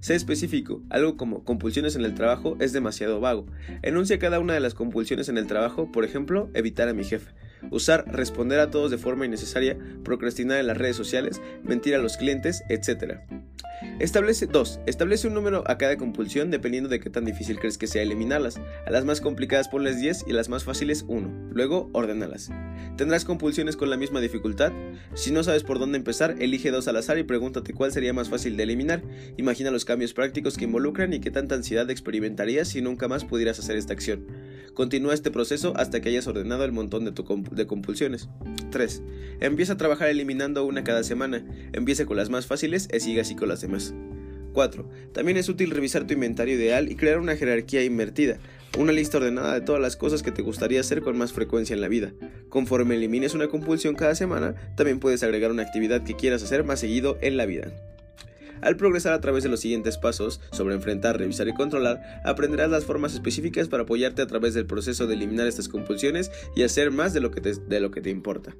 Sé 0.00 0.16
específico, 0.16 0.82
algo 0.90 1.16
como 1.16 1.44
compulsiones 1.44 1.94
en 1.94 2.04
el 2.04 2.16
trabajo 2.16 2.56
es 2.58 2.72
demasiado 2.72 3.20
vago. 3.20 3.46
Enuncia 3.82 4.18
cada 4.18 4.40
una 4.40 4.54
de 4.54 4.60
las 4.60 4.74
compulsiones 4.74 5.28
en 5.28 5.38
el 5.38 5.46
trabajo, 5.46 5.92
por 5.92 6.04
ejemplo, 6.04 6.50
evitar 6.52 6.88
a 6.88 6.92
mi 6.92 7.04
jefe. 7.04 7.30
Usar, 7.70 8.04
responder 8.10 8.60
a 8.60 8.70
todos 8.70 8.90
de 8.90 8.98
forma 8.98 9.26
innecesaria, 9.26 9.78
procrastinar 10.04 10.58
en 10.58 10.66
las 10.66 10.78
redes 10.78 10.96
sociales, 10.96 11.40
mentir 11.62 11.94
a 11.94 11.98
los 11.98 12.16
clientes, 12.16 12.62
etc. 12.68 13.20
Establece 13.98 14.46
2. 14.46 14.80
Establece 14.86 15.26
un 15.28 15.34
número 15.34 15.64
a 15.66 15.78
cada 15.78 15.96
compulsión 15.96 16.50
dependiendo 16.50 16.88
de 16.88 17.00
qué 17.00 17.10
tan 17.10 17.24
difícil 17.24 17.58
crees 17.58 17.78
que 17.78 17.86
sea 17.86 18.02
eliminarlas. 18.02 18.60
A 18.86 18.90
las 18.90 19.04
más 19.04 19.20
complicadas 19.20 19.68
ponles 19.68 20.00
10 20.00 20.24
y 20.26 20.32
a 20.32 20.34
las 20.34 20.48
más 20.48 20.64
fáciles 20.64 21.04
1. 21.08 21.50
Luego, 21.52 21.90
ordénalas. 21.92 22.50
¿Tendrás 22.96 23.24
compulsiones 23.24 23.76
con 23.76 23.90
la 23.90 23.96
misma 23.96 24.20
dificultad? 24.20 24.72
Si 25.14 25.30
no 25.30 25.42
sabes 25.42 25.64
por 25.64 25.78
dónde 25.78 25.98
empezar, 25.98 26.36
elige 26.40 26.70
dos 26.70 26.88
al 26.88 26.96
azar 26.96 27.18
y 27.18 27.24
pregúntate 27.24 27.72
cuál 27.72 27.92
sería 27.92 28.12
más 28.12 28.28
fácil 28.28 28.56
de 28.56 28.64
eliminar. 28.64 29.02
Imagina 29.36 29.70
los 29.70 29.84
cambios 29.84 30.12
prácticos 30.12 30.56
que 30.56 30.64
involucran 30.64 31.12
y 31.12 31.20
qué 31.20 31.30
tanta 31.30 31.54
ansiedad 31.54 31.88
experimentarías 31.90 32.68
si 32.68 32.82
nunca 32.82 33.08
más 33.08 33.24
pudieras 33.24 33.58
hacer 33.58 33.76
esta 33.76 33.92
acción. 33.92 34.26
Continúa 34.74 35.14
este 35.14 35.30
proceso 35.30 35.72
hasta 35.76 36.00
que 36.00 36.08
hayas 36.08 36.26
ordenado 36.26 36.64
el 36.64 36.72
montón 36.72 37.04
de, 37.04 37.12
tu 37.12 37.24
de 37.50 37.66
compulsiones. 37.66 38.28
3. 38.70 39.02
Empieza 39.40 39.74
a 39.74 39.76
trabajar 39.76 40.08
eliminando 40.08 40.64
una 40.64 40.84
cada 40.84 41.02
semana. 41.02 41.44
Empieza 41.72 42.06
con 42.06 42.16
las 42.16 42.30
más 42.30 42.46
fáciles 42.46 42.88
y 42.92 43.00
siga 43.00 43.22
así 43.22 43.34
con 43.34 43.48
las 43.48 43.60
demás. 43.60 43.94
4. 44.52 44.88
También 45.12 45.36
es 45.36 45.48
útil 45.48 45.70
revisar 45.70 46.06
tu 46.06 46.14
inventario 46.14 46.54
ideal 46.54 46.90
y 46.90 46.96
crear 46.96 47.18
una 47.18 47.36
jerarquía 47.36 47.84
invertida, 47.84 48.38
una 48.78 48.92
lista 48.92 49.18
ordenada 49.18 49.54
de 49.54 49.60
todas 49.60 49.80
las 49.80 49.96
cosas 49.96 50.22
que 50.22 50.32
te 50.32 50.42
gustaría 50.42 50.80
hacer 50.80 51.02
con 51.02 51.16
más 51.16 51.32
frecuencia 51.32 51.74
en 51.74 51.80
la 51.80 51.88
vida. 51.88 52.12
Conforme 52.48 52.96
elimines 52.96 53.34
una 53.34 53.48
compulsión 53.48 53.94
cada 53.94 54.14
semana, 54.14 54.54
también 54.76 55.00
puedes 55.00 55.22
agregar 55.22 55.50
una 55.50 55.62
actividad 55.62 56.02
que 56.02 56.16
quieras 56.16 56.42
hacer 56.42 56.64
más 56.64 56.80
seguido 56.80 57.18
en 57.20 57.36
la 57.36 57.46
vida. 57.46 57.72
Al 58.62 58.76
progresar 58.76 59.12
a 59.12 59.20
través 59.20 59.42
de 59.42 59.48
los 59.48 59.60
siguientes 59.60 59.98
pasos 59.98 60.40
sobre 60.52 60.74
enfrentar, 60.74 61.18
revisar 61.18 61.48
y 61.48 61.54
controlar, 61.54 62.20
aprenderás 62.24 62.70
las 62.70 62.84
formas 62.84 63.14
específicas 63.14 63.68
para 63.68 63.84
apoyarte 63.84 64.22
a 64.22 64.26
través 64.26 64.54
del 64.54 64.66
proceso 64.66 65.06
de 65.06 65.14
eliminar 65.14 65.46
estas 65.46 65.68
compulsiones 65.68 66.30
y 66.54 66.62
hacer 66.62 66.90
más 66.90 67.14
de 67.14 67.20
lo 67.20 67.30
que 67.30 67.40
te, 67.40 67.54
de 67.54 67.80
lo 67.80 67.90
que 67.90 68.00
te 68.00 68.10
importa. 68.10 68.54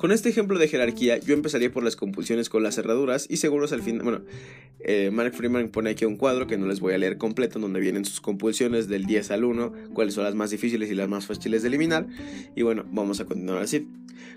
Con 0.00 0.12
este 0.12 0.30
ejemplo 0.30 0.58
de 0.58 0.66
jerarquía, 0.66 1.18
yo 1.18 1.34
empezaría 1.34 1.70
por 1.70 1.84
las 1.84 1.94
compulsiones 1.94 2.48
con 2.48 2.62
las 2.62 2.76
cerraduras 2.76 3.26
y 3.28 3.36
seguros 3.36 3.70
al 3.72 3.82
final. 3.82 4.02
Bueno, 4.02 4.22
eh, 4.78 5.10
Mark 5.12 5.34
Freeman 5.34 5.68
pone 5.68 5.90
aquí 5.90 6.06
un 6.06 6.16
cuadro 6.16 6.46
que 6.46 6.56
no 6.56 6.64
les 6.66 6.80
voy 6.80 6.94
a 6.94 6.98
leer 6.98 7.18
completo, 7.18 7.58
donde 7.58 7.80
vienen 7.80 8.06
sus 8.06 8.22
compulsiones 8.22 8.88
del 8.88 9.04
10 9.04 9.30
al 9.30 9.44
1, 9.44 9.72
cuáles 9.92 10.14
son 10.14 10.24
las 10.24 10.34
más 10.34 10.52
difíciles 10.52 10.90
y 10.90 10.94
las 10.94 11.06
más 11.10 11.26
fáciles 11.26 11.60
de 11.60 11.68
eliminar. 11.68 12.06
Y 12.56 12.62
bueno, 12.62 12.86
vamos 12.90 13.20
a 13.20 13.26
continuar 13.26 13.62
así. 13.62 13.88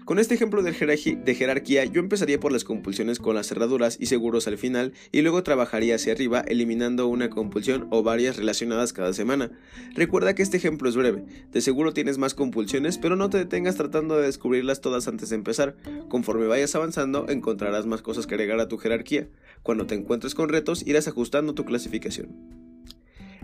Con 0.06 0.20
este 0.20 0.36
ejemplo 0.36 0.62
de, 0.64 0.74
jerarquía, 0.74 1.86
yo 1.86 2.02
empezaría 2.02 2.40
por 2.40 2.52
las 2.52 2.66
compulsiones 2.66 3.20
con 3.20 3.36
las 3.36 3.48
cerraduras 3.48 3.98
y 4.00 4.08
seguros 4.08 4.48
al 4.48 4.58
final, 4.58 4.94
y 5.12 5.22
luego 5.22 5.44
trabajaría 5.44 5.96
hacia 5.96 6.12
arriba 6.12 6.42
eliminando 6.42 7.08
una 7.08 7.30
compulsión 7.30 7.88
o 7.90 8.04
varias 8.04 8.36
relacionadas 8.36 8.92
cada 8.92 9.14
semana. 9.14 9.52
Recuerda 9.96 10.36
que 10.36 10.44
este 10.44 10.58
ejemplo 10.58 10.90
es 10.90 10.98
breve, 10.98 11.24
de 11.52 11.62
seguro 11.62 11.94
tienes 11.94 12.18
más 12.18 12.34
compulsiones, 12.34 12.98
pero 12.98 13.16
no 13.16 13.30
te 13.30 13.38
detengas 13.38 13.76
tratando 13.76 14.18
de 14.18 14.26
descubrirlas 14.26 14.82
todas 14.82 15.08
antes 15.08 15.30
de 15.30 15.36
empezar. 15.36 15.76
Conforme 16.10 16.48
vayas 16.48 16.76
avanzando, 16.76 17.28
encontrarás 17.30 17.86
más 17.86 18.02
cosas 18.02 18.28
que 18.28 18.36
agregar 18.36 18.60
a 18.60 18.68
tu 18.68 18.78
jerarquía. 18.78 19.30
Cuando 19.62 19.86
te 19.88 19.96
encuentres 19.96 20.36
con 20.36 20.50
retos, 20.50 20.86
irás 20.86 21.08
ajustando 21.08 21.54
tu 21.54 21.64
clasificación. 21.64 22.64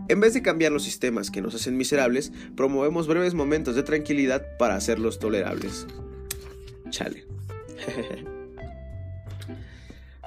En 0.09 0.19
vez 0.19 0.33
de 0.33 0.41
cambiar 0.41 0.71
los 0.71 0.83
sistemas 0.83 1.29
que 1.29 1.41
nos 1.41 1.55
hacen 1.55 1.77
miserables, 1.77 2.31
promovemos 2.57 3.07
breves 3.07 3.35
momentos 3.35 3.75
de 3.75 3.83
tranquilidad 3.83 4.43
para 4.57 4.75
hacerlos 4.75 5.19
tolerables. 5.19 5.85
Chale. 6.89 7.25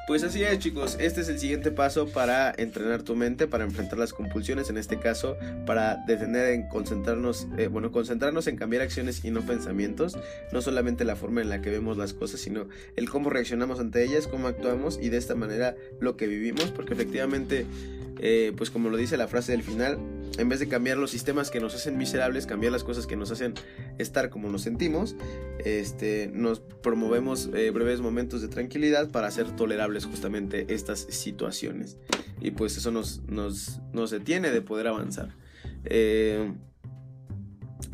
Pues 0.09 0.25
así 0.25 0.43
es 0.43 0.59
chicos, 0.59 0.97
este 0.99 1.21
es 1.21 1.29
el 1.29 1.39
siguiente 1.39 1.71
paso 1.71 2.09
para 2.09 2.53
entrenar 2.59 3.05
tu 3.05 3.15
mente, 3.15 3.47
para 3.47 3.63
enfrentar 3.63 4.01
las 4.01 4.13
compulsiones, 4.13 4.69
en 4.69 4.77
este 4.77 4.99
caso 4.99 5.37
para 5.65 5.97
detener 6.09 6.49
en 6.49 6.69
concentrarnos, 6.69 7.47
eh, 7.57 7.69
bueno, 7.69 7.93
concentrarnos 7.93 8.49
en 8.49 8.57
cambiar 8.57 8.83
acciones 8.83 9.25
y 9.25 9.31
no 9.31 9.43
pensamientos, 9.43 10.19
no 10.53 10.61
solamente 10.61 11.05
la 11.05 11.15
forma 11.15 11.41
en 11.41 11.49
la 11.49 11.63
que 11.63 11.71
vemos 11.71 11.97
las 11.99 12.15
cosas, 12.15 12.41
sino 12.41 12.67
el 12.97 13.09
cómo 13.09 13.31
reaccionamos 13.31 13.79
ante 13.79 14.03
ellas, 14.03 14.27
cómo 14.27 14.49
actuamos 14.49 14.99
y 15.01 15.09
de 15.09 15.19
esta 15.19 15.37
manera 15.37 15.77
lo 16.01 16.17
que 16.17 16.27
vivimos, 16.27 16.73
porque 16.73 16.95
efectivamente, 16.95 17.65
eh, 18.19 18.53
pues 18.57 18.71
como 18.71 18.91
lo 18.91 18.97
dice 18.97 19.17
la 19.17 19.29
frase 19.29 19.53
del 19.53 19.63
final, 19.63 19.99
en 20.39 20.49
vez 20.49 20.61
de 20.61 20.69
cambiar 20.69 20.97
los 20.97 21.11
sistemas 21.11 21.51
que 21.51 21.61
nos 21.61 21.75
hacen 21.75 21.99
miserables, 21.99 22.47
cambiar 22.47 22.73
las 22.73 22.85
cosas 22.85 23.07
que 23.07 23.17
nos 23.17 23.31
hacen 23.31 23.55
estar 23.99 24.31
como 24.31 24.49
nos 24.49 24.63
sentimos, 24.63 25.17
este, 25.65 26.31
nos 26.33 26.61
promovemos 26.61 27.51
eh, 27.55 27.71
breves 27.71 28.01
momentos 28.01 28.41
de 28.43 28.49
tranquilidad 28.49 29.11
para 29.11 29.27
hacer 29.27 29.55
tolerables 29.55 30.05
justamente 30.07 30.73
estas 30.73 31.01
situaciones. 31.01 31.99
Y 32.41 32.53
pues 32.53 32.77
eso 32.77 32.91
nos, 32.91 33.23
nos, 33.29 33.81
nos 33.93 34.11
detiene 34.11 34.51
de 34.51 34.63
poder 34.63 34.89
avanzar. 34.89 35.35
Eh, 35.85 36.53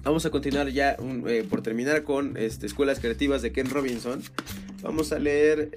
vamos 0.02 0.24
a 0.24 0.30
continuar 0.30 0.68
ya 0.68 0.96
eh, 1.26 1.46
por 1.48 1.62
terminar 1.62 2.04
con 2.04 2.36
este, 2.36 2.66
Escuelas 2.66 3.00
Creativas 3.00 3.42
de 3.42 3.52
Ken 3.52 3.68
Robinson. 3.68 4.22
Vamos 4.80 5.10
a 5.10 5.18
leer, 5.18 5.70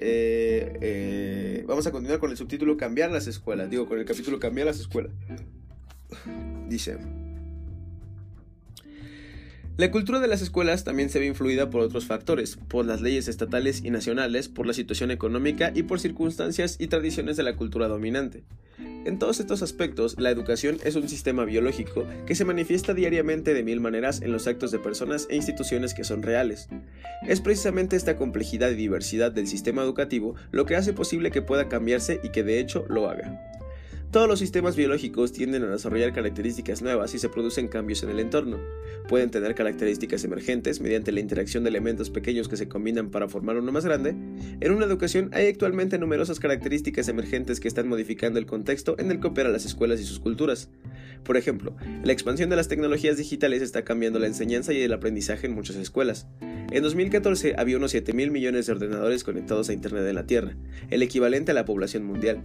vamos 1.66 1.88
a 1.88 1.90
continuar 1.90 2.20
con 2.20 2.30
el 2.30 2.36
subtítulo 2.36 2.76
Cambiar 2.76 3.10
las 3.10 3.26
escuelas, 3.26 3.68
digo, 3.68 3.88
con 3.88 3.98
el 3.98 4.04
capítulo 4.04 4.38
Cambiar 4.38 4.68
las 4.68 4.78
escuelas. 4.78 5.10
Dice, 6.72 6.96
la 9.76 9.90
cultura 9.90 10.20
de 10.20 10.26
las 10.26 10.40
escuelas 10.40 10.84
también 10.84 11.10
se 11.10 11.18
ve 11.18 11.26
influida 11.26 11.68
por 11.68 11.82
otros 11.82 12.06
factores, 12.06 12.56
por 12.56 12.86
las 12.86 13.02
leyes 13.02 13.28
estatales 13.28 13.84
y 13.84 13.90
nacionales, 13.90 14.48
por 14.48 14.66
la 14.66 14.72
situación 14.72 15.10
económica 15.10 15.70
y 15.74 15.82
por 15.82 16.00
circunstancias 16.00 16.76
y 16.78 16.86
tradiciones 16.86 17.36
de 17.36 17.42
la 17.42 17.56
cultura 17.56 17.88
dominante. 17.88 18.44
En 19.04 19.18
todos 19.18 19.38
estos 19.38 19.60
aspectos, 19.60 20.18
la 20.18 20.30
educación 20.30 20.78
es 20.82 20.96
un 20.96 21.10
sistema 21.10 21.44
biológico 21.44 22.06
que 22.24 22.34
se 22.34 22.46
manifiesta 22.46 22.94
diariamente 22.94 23.52
de 23.52 23.64
mil 23.64 23.80
maneras 23.80 24.22
en 24.22 24.32
los 24.32 24.46
actos 24.46 24.70
de 24.70 24.78
personas 24.78 25.26
e 25.28 25.36
instituciones 25.36 25.92
que 25.92 26.04
son 26.04 26.22
reales. 26.22 26.70
Es 27.28 27.42
precisamente 27.42 27.96
esta 27.96 28.16
complejidad 28.16 28.70
y 28.70 28.76
diversidad 28.76 29.30
del 29.30 29.46
sistema 29.46 29.82
educativo 29.82 30.36
lo 30.52 30.64
que 30.64 30.76
hace 30.76 30.94
posible 30.94 31.30
que 31.30 31.42
pueda 31.42 31.68
cambiarse 31.68 32.18
y 32.22 32.30
que 32.30 32.42
de 32.42 32.60
hecho 32.60 32.86
lo 32.88 33.10
haga. 33.10 33.51
Todos 34.12 34.28
los 34.28 34.40
sistemas 34.40 34.76
biológicos 34.76 35.32
tienden 35.32 35.62
a 35.62 35.70
desarrollar 35.70 36.12
características 36.12 36.82
nuevas 36.82 37.14
y 37.14 37.18
se 37.18 37.30
producen 37.30 37.66
cambios 37.66 38.02
en 38.02 38.10
el 38.10 38.20
entorno. 38.20 38.58
Pueden 39.08 39.30
tener 39.30 39.54
características 39.54 40.22
emergentes 40.24 40.82
mediante 40.82 41.12
la 41.12 41.20
interacción 41.20 41.64
de 41.64 41.70
elementos 41.70 42.10
pequeños 42.10 42.46
que 42.46 42.58
se 42.58 42.68
combinan 42.68 43.10
para 43.10 43.26
formar 43.26 43.56
uno 43.56 43.72
más 43.72 43.86
grande. 43.86 44.10
En 44.60 44.70
una 44.70 44.84
educación 44.84 45.30
hay 45.32 45.46
actualmente 45.46 45.98
numerosas 45.98 46.40
características 46.40 47.08
emergentes 47.08 47.58
que 47.58 47.68
están 47.68 47.88
modificando 47.88 48.38
el 48.38 48.44
contexto 48.44 48.96
en 48.98 49.10
el 49.10 49.18
que 49.18 49.28
operan 49.28 49.54
las 49.54 49.64
escuelas 49.64 49.98
y 49.98 50.04
sus 50.04 50.20
culturas. 50.20 50.68
Por 51.24 51.38
ejemplo, 51.38 51.74
la 52.04 52.12
expansión 52.12 52.50
de 52.50 52.56
las 52.56 52.68
tecnologías 52.68 53.16
digitales 53.16 53.62
está 53.62 53.82
cambiando 53.82 54.18
la 54.18 54.26
enseñanza 54.26 54.74
y 54.74 54.82
el 54.82 54.92
aprendizaje 54.92 55.46
en 55.46 55.54
muchas 55.54 55.76
escuelas. 55.76 56.26
En 56.70 56.82
2014 56.82 57.54
había 57.56 57.78
unos 57.78 57.92
7 57.92 58.12
mil 58.12 58.30
millones 58.30 58.66
de 58.66 58.72
ordenadores 58.72 59.24
conectados 59.24 59.70
a 59.70 59.72
Internet 59.72 60.06
en 60.06 60.14
la 60.14 60.26
Tierra, 60.26 60.54
el 60.90 61.02
equivalente 61.02 61.52
a 61.52 61.54
la 61.54 61.64
población 61.64 62.04
mundial. 62.04 62.42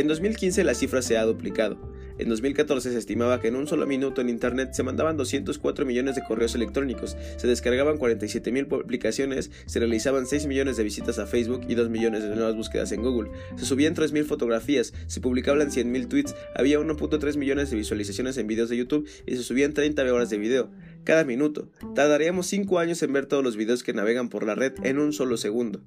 En 0.00 0.08
2015 0.08 0.64
la 0.64 0.72
cifra 0.72 1.02
se 1.02 1.18
ha 1.18 1.26
duplicado. 1.26 1.76
En 2.16 2.30
2014 2.30 2.90
se 2.90 2.96
estimaba 2.96 3.38
que 3.38 3.48
en 3.48 3.56
un 3.56 3.66
solo 3.66 3.86
minuto 3.86 4.22
en 4.22 4.30
Internet 4.30 4.70
se 4.72 4.82
mandaban 4.82 5.18
204 5.18 5.84
millones 5.84 6.14
de 6.14 6.22
correos 6.22 6.54
electrónicos, 6.54 7.18
se 7.36 7.46
descargaban 7.46 7.98
47 7.98 8.50
mil 8.50 8.66
publicaciones, 8.66 9.50
se 9.66 9.78
realizaban 9.78 10.24
6 10.24 10.46
millones 10.46 10.78
de 10.78 10.84
visitas 10.84 11.18
a 11.18 11.26
Facebook 11.26 11.66
y 11.68 11.74
2 11.74 11.90
millones 11.90 12.22
de 12.22 12.34
nuevas 12.34 12.56
búsquedas 12.56 12.92
en 12.92 13.02
Google, 13.02 13.30
se 13.56 13.66
subían 13.66 13.92
3 13.92 14.12
mil 14.12 14.24
fotografías, 14.24 14.94
se 15.06 15.20
publicaban 15.20 15.70
100 15.70 15.92
mil 15.92 16.08
tweets, 16.08 16.34
había 16.54 16.80
1.3 16.80 17.36
millones 17.36 17.68
de 17.68 17.76
visualizaciones 17.76 18.38
en 18.38 18.46
videos 18.46 18.70
de 18.70 18.78
YouTube 18.78 19.06
y 19.26 19.36
se 19.36 19.42
subían 19.42 19.74
30 19.74 20.02
horas 20.10 20.30
de 20.30 20.38
video. 20.38 20.70
Cada 21.04 21.24
minuto. 21.24 21.68
Tardaríamos 21.94 22.46
5 22.46 22.78
años 22.78 23.02
en 23.02 23.12
ver 23.12 23.26
todos 23.26 23.44
los 23.44 23.56
videos 23.56 23.82
que 23.82 23.92
navegan 23.92 24.30
por 24.30 24.46
la 24.46 24.54
red 24.54 24.72
en 24.82 24.98
un 24.98 25.12
solo 25.12 25.36
segundo. 25.36 25.82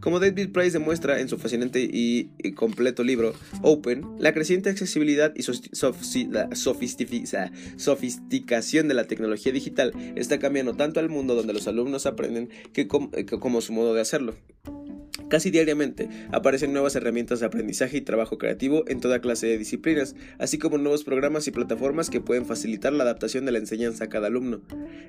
Como 0.00 0.18
David 0.18 0.50
Price 0.52 0.72
demuestra 0.72 1.20
en 1.20 1.28
su 1.28 1.38
fascinante 1.38 1.80
y, 1.80 2.30
completo 2.54 3.04
libro 3.04 3.34
Open, 3.62 4.04
la 4.18 4.32
creciente 4.32 4.70
accesibilidad 4.70 5.32
y 5.36 5.42
sofisticación 7.76 8.88
de 8.88 8.94
la 8.94 9.04
tecnología 9.04 9.52
digital 9.52 9.92
está 10.16 10.38
cambiando 10.38 10.74
tanto 10.74 11.00
al 11.00 11.10
mundo 11.10 11.34
donde 11.34 11.52
los 11.52 11.68
alumnos 11.68 12.06
aprenden 12.06 12.48
como 13.38 13.60
su 13.60 13.72
modo 13.72 13.94
de 13.94 14.00
hacerlo. 14.00 14.34
Casi 15.30 15.52
diariamente 15.52 16.08
aparecen 16.32 16.72
nuevas 16.72 16.96
herramientas 16.96 17.38
de 17.38 17.46
aprendizaje 17.46 17.98
y 17.98 18.00
trabajo 18.00 18.36
creativo 18.36 18.82
en 18.88 19.00
toda 19.00 19.20
clase 19.20 19.46
de 19.46 19.58
disciplinas, 19.58 20.16
así 20.38 20.58
como 20.58 20.76
nuevos 20.76 21.04
programas 21.04 21.46
y 21.46 21.52
plataformas 21.52 22.10
que 22.10 22.20
pueden 22.20 22.46
facilitar 22.46 22.92
la 22.92 23.04
adaptación 23.04 23.44
de 23.44 23.52
la 23.52 23.58
enseñanza 23.58 24.04
a 24.04 24.08
cada 24.08 24.26
alumno. 24.26 24.60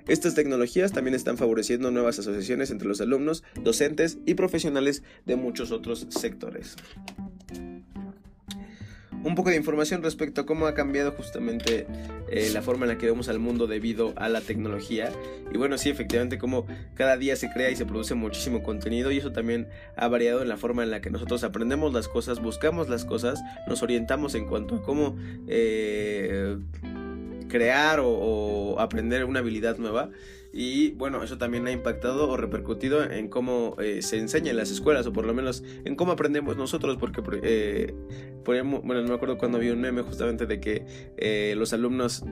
Estas 0.07 0.35
tecnologías 0.35 0.91
también 0.91 1.15
están 1.15 1.37
favoreciendo 1.37 1.89
nuevas 1.89 2.19
asociaciones 2.19 2.69
entre 2.69 2.87
los 2.87 3.01
alumnos, 3.01 3.43
docentes 3.63 4.19
y 4.27 4.35
profesionales 4.35 5.01
de 5.25 5.37
muchos 5.37 5.71
otros 5.71 6.05
sectores. 6.09 6.75
Un 9.23 9.35
poco 9.35 9.49
de 9.49 9.55
información 9.55 10.01
respecto 10.03 10.41
a 10.41 10.45
cómo 10.45 10.65
ha 10.65 10.73
cambiado 10.73 11.11
justamente 11.11 11.85
eh, 12.29 12.49
la 12.53 12.61
forma 12.61 12.85
en 12.85 12.89
la 12.89 12.97
que 12.97 13.05
vemos 13.05 13.29
al 13.29 13.39
mundo 13.39 13.67
debido 13.67 14.13
a 14.15 14.29
la 14.29 14.41
tecnología. 14.41 15.11
Y 15.53 15.57
bueno, 15.57 15.77
sí, 15.77 15.89
efectivamente, 15.89 16.37
como 16.37 16.65
cada 16.95 17.17
día 17.17 17.35
se 17.35 17.51
crea 17.51 17.69
y 17.69 17.75
se 17.75 17.85
produce 17.85 18.15
muchísimo 18.15 18.63
contenido 18.63 19.11
y 19.11 19.17
eso 19.17 19.31
también 19.31 19.67
ha 19.95 20.07
variado 20.07 20.41
en 20.41 20.49
la 20.49 20.57
forma 20.57 20.83
en 20.83 20.91
la 20.91 21.01
que 21.01 21.09
nosotros 21.09 21.43
aprendemos 21.43 21.93
las 21.93 22.07
cosas, 22.07 22.41
buscamos 22.41 22.89
las 22.89 23.05
cosas, 23.05 23.41
nos 23.67 23.83
orientamos 23.83 24.35
en 24.35 24.45
cuanto 24.47 24.75
a 24.75 24.83
cómo 24.83 25.17
eh, 25.47 26.57
crear 27.47 27.99
o 28.03 28.79
aprender 28.79 29.25
una 29.25 29.39
habilidad 29.39 29.77
nueva. 29.77 30.09
Y 30.53 30.91
bueno, 30.91 31.23
eso 31.23 31.37
también 31.37 31.65
ha 31.67 31.71
impactado 31.71 32.29
o 32.29 32.35
repercutido 32.35 33.03
en 33.03 33.29
cómo 33.29 33.75
eh, 33.79 34.01
se 34.01 34.17
enseña 34.17 34.51
en 34.51 34.57
las 34.57 34.69
escuelas, 34.69 35.07
o 35.07 35.13
por 35.13 35.25
lo 35.25 35.33
menos 35.33 35.63
en 35.85 35.95
cómo 35.95 36.11
aprendemos 36.11 36.57
nosotros, 36.57 36.97
porque, 36.97 37.21
eh, 37.43 37.93
bueno, 38.43 38.81
no 38.83 39.07
me 39.07 39.13
acuerdo 39.13 39.37
cuando 39.37 39.59
vi 39.59 39.69
un 39.69 39.79
meme 39.79 40.01
justamente 40.01 40.45
de 40.45 40.59
que 40.59 40.85
eh, 41.17 41.53
los 41.57 41.71
alumnos 41.71 42.23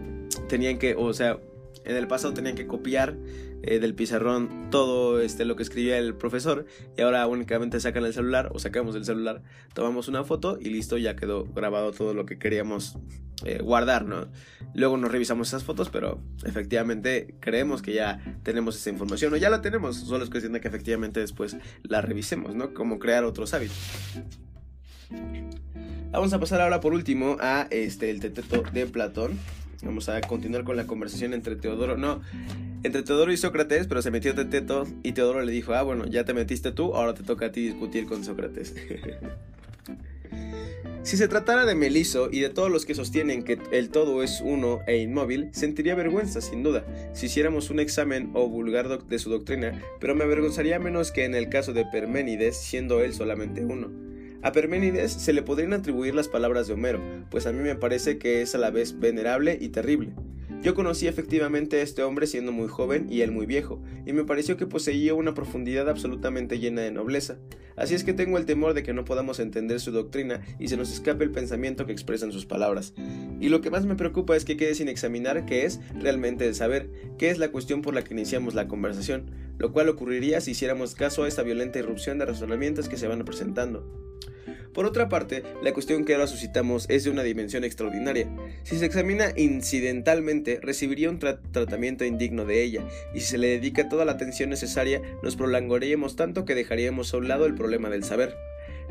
tenían 0.50 0.80
que, 0.80 0.96
o 0.96 1.14
sea, 1.14 1.40
en 1.86 1.96
el 1.96 2.08
pasado 2.08 2.34
tenían 2.34 2.56
que 2.56 2.68
copiar 2.68 3.16
eh, 3.64 3.80
del 3.80 3.96
pizarrón 3.96 4.70
todo 4.70 5.20
este, 5.22 5.46
lo 5.46 5.56
que 5.56 5.64
escribía 5.64 5.98
el 5.98 6.16
profesor 6.16 6.66
y 6.98 7.02
ahora 7.02 7.26
únicamente 7.28 7.80
sacan 7.80 8.06
el 8.06 8.14
celular 8.14 8.50
o 8.54 8.60
sacamos 8.60 8.96
el 8.96 9.06
celular, 9.06 9.42
tomamos 9.74 10.08
una 10.08 10.24
foto 10.24 10.58
y 10.60 10.70
listo, 10.70 10.98
ya 10.98 11.16
quedó 11.16 11.46
grabado 11.46 11.92
todo 11.92 12.14
lo 12.14 12.26
que 12.26 12.38
queríamos 12.38 12.98
eh, 13.46 13.62
guardar, 13.62 14.06
¿no? 14.06 14.28
Luego 14.74 14.98
nos 14.98 15.12
revisamos 15.12 15.48
esas 15.50 15.64
fotos, 15.64 15.90
pero 15.90 16.22
efectivamente 16.44 17.36
creemos 17.40 17.82
que 17.82 17.94
ya 17.94 18.40
tenemos 18.44 18.76
esa 18.76 18.90
información 18.90 19.34
o 19.34 19.38
ya 19.38 19.50
la 19.50 19.62
tenemos, 19.62 19.98
solo 19.98 20.24
es 20.24 20.30
cuestión 20.30 20.54
de 20.54 20.62
que 20.62 20.68
efectivamente 20.68 21.20
después 21.20 21.56
la 21.84 22.02
revisemos, 22.02 22.56
¿no? 22.56 22.74
Como 22.74 23.00
crear 23.00 23.24
otros 23.24 23.54
hábitos. 23.54 23.78
Vamos 26.12 26.34
a 26.34 26.40
pasar 26.40 26.62
ahora 26.62 26.82
por 26.82 26.94
último 26.94 27.38
a 27.40 27.68
este 27.72 28.10
el 28.10 28.20
teteto 28.20 28.64
de 28.74 28.88
Platón. 28.88 29.38
Vamos 29.84 30.10
a 30.10 30.20
continuar 30.22 30.64
con 30.66 30.76
la 30.76 30.86
conversación 30.86 31.34
entre 31.34 31.56
Teodoro, 31.56 31.96
no, 31.96 32.22
entre 32.84 33.04
Teodoro 33.04 33.32
y 33.32 33.38
Sócrates, 33.38 33.88
pero 33.88 34.02
se 34.02 34.12
metió 34.12 34.34
Teteto 34.36 34.88
y 35.04 35.12
Teodoro 35.12 35.42
le 35.42 35.52
dijo, 35.52 35.74
ah, 35.74 35.84
bueno, 35.84 36.06
ya 36.06 36.26
te 36.26 36.34
metiste 36.34 36.72
tú, 36.72 36.96
ahora 36.96 37.14
te 37.14 37.24
toca 37.24 37.48
a 37.48 37.52
ti 37.52 37.62
discutir 37.62 38.06
con 38.06 38.24
Sócrates. 38.24 38.76
Si 41.02 41.16
se 41.16 41.30
tratara 41.30 41.66
de 41.66 41.76
Meliso 41.76 42.30
y 42.32 42.42
de 42.42 42.50
todos 42.50 42.70
los 42.70 42.86
que 42.86 42.94
sostienen 42.94 43.44
que 43.44 43.58
el 43.72 43.90
todo 43.90 44.22
es 44.22 44.42
uno 44.44 44.82
e 44.86 44.98
inmóvil, 44.98 45.50
sentiría 45.54 45.96
vergüenza, 45.96 46.42
sin 46.42 46.62
duda, 46.62 46.86
si 47.14 47.28
hiciéramos 47.28 47.70
un 47.70 47.80
examen 47.80 48.30
o 48.34 48.50
vulgar 48.50 49.06
de 49.08 49.18
su 49.18 49.30
doctrina, 49.30 49.82
pero 50.00 50.14
me 50.14 50.26
avergonzaría 50.26 50.78
menos 50.78 51.12
que 51.12 51.24
en 51.24 51.36
el 51.36 51.50
caso 51.50 51.72
de 51.74 51.86
Perménides, 51.86 52.58
siendo 52.58 53.02
él 53.02 53.14
solamente 53.14 53.64
uno. 53.64 53.90
A 54.42 54.52
Perménides 54.52 55.14
se 55.14 55.34
le 55.34 55.42
podrían 55.42 55.74
atribuir 55.74 56.14
las 56.14 56.28
palabras 56.28 56.68
de 56.68 56.74
Homero, 56.74 57.02
pues 57.32 57.48
a 57.48 57.54
mí 57.54 57.64
me 57.64 57.76
parece 57.76 58.18
que 58.18 58.42
es 58.42 58.54
a 58.54 58.58
la 58.58 58.70
vez 58.70 59.00
venerable 59.00 59.58
y 59.60 59.70
terrible. 59.70 60.14
Yo 60.62 60.76
conocí 60.76 61.08
efectivamente 61.08 61.78
a 61.78 61.82
este 61.82 62.04
hombre 62.04 62.28
siendo 62.28 62.52
muy 62.52 62.68
joven 62.68 63.08
y 63.10 63.22
él 63.22 63.32
muy 63.32 63.46
viejo, 63.46 63.82
y 64.06 64.12
me 64.12 64.26
pareció 64.26 64.58
que 64.58 64.68
poseía 64.68 65.14
una 65.14 65.34
profundidad 65.34 65.88
absolutamente 65.88 66.60
llena 66.60 66.82
de 66.82 66.92
nobleza. 66.92 67.38
Así 67.78 67.96
es 67.96 68.04
que 68.04 68.12
tengo 68.12 68.38
el 68.38 68.46
temor 68.46 68.74
de 68.74 68.84
que 68.84 68.94
no 68.94 69.06
podamos 69.06 69.40
entender 69.40 69.80
su 69.80 69.94
doctrina 69.94 70.42
y 70.60 70.68
se 70.68 70.76
nos 70.76 70.92
escape 70.92 71.24
el 71.24 71.32
pensamiento 71.32 71.86
que 71.86 71.94
expresan 71.94 72.34
sus 72.34 72.46
palabras. 72.46 72.94
Y 73.40 73.48
lo 73.48 73.62
que 73.62 73.72
más 73.72 73.86
me 73.86 73.96
preocupa 73.96 74.36
es 74.36 74.44
que 74.44 74.58
quede 74.58 74.76
sin 74.76 74.90
examinar 74.90 75.46
qué 75.46 75.64
es 75.64 75.80
realmente 75.98 76.46
el 76.46 76.56
saber, 76.56 76.90
qué 77.18 77.30
es 77.30 77.38
la 77.38 77.52
cuestión 77.54 77.82
por 77.82 77.94
la 77.94 78.04
que 78.04 78.14
iniciamos 78.14 78.54
la 78.54 78.68
conversación, 78.68 79.32
lo 79.58 79.72
cual 79.72 79.88
ocurriría 79.88 80.42
si 80.42 80.52
hiciéramos 80.52 80.94
caso 80.94 81.24
a 81.24 81.30
esta 81.30 81.42
violenta 81.42 81.80
irrupción 81.80 82.18
de 82.18 82.26
razonamientos 82.26 82.90
que 82.90 82.98
se 82.98 83.08
van 83.08 83.24
presentando. 83.24 84.10
Por 84.74 84.86
otra 84.86 85.10
parte, 85.10 85.44
la 85.64 85.74
cuestión 85.74 86.06
que 86.06 86.14
ahora 86.14 86.28
suscitamos 86.28 86.86
es 86.90 87.04
de 87.04 87.10
una 87.10 87.24
dimensión 87.24 87.64
extraordinaria. 87.64 88.30
Si 88.64 88.78
se 88.78 88.86
examina 88.86 89.34
incidentalmente, 89.36 90.60
recibiría 90.62 91.10
un 91.10 91.20
tratamiento 91.20 92.06
indigno 92.06 92.46
de 92.46 92.64
ella, 92.64 92.88
y 93.14 93.20
si 93.22 93.28
se 93.28 93.38
le 93.38 93.48
dedica 93.48 93.90
toda 93.90 94.06
la 94.06 94.14
atención 94.14 94.50
necesaria, 94.50 95.02
nos 95.24 95.36
prolongaríamos 95.36 96.16
tanto 96.16 96.46
que 96.46 96.56
dejaríamos 96.56 97.14
a 97.14 97.18
un 97.18 97.28
lado 97.28 97.46
el 97.46 97.56
problema 97.56 97.90
del 97.90 98.04
saber. 98.04 98.36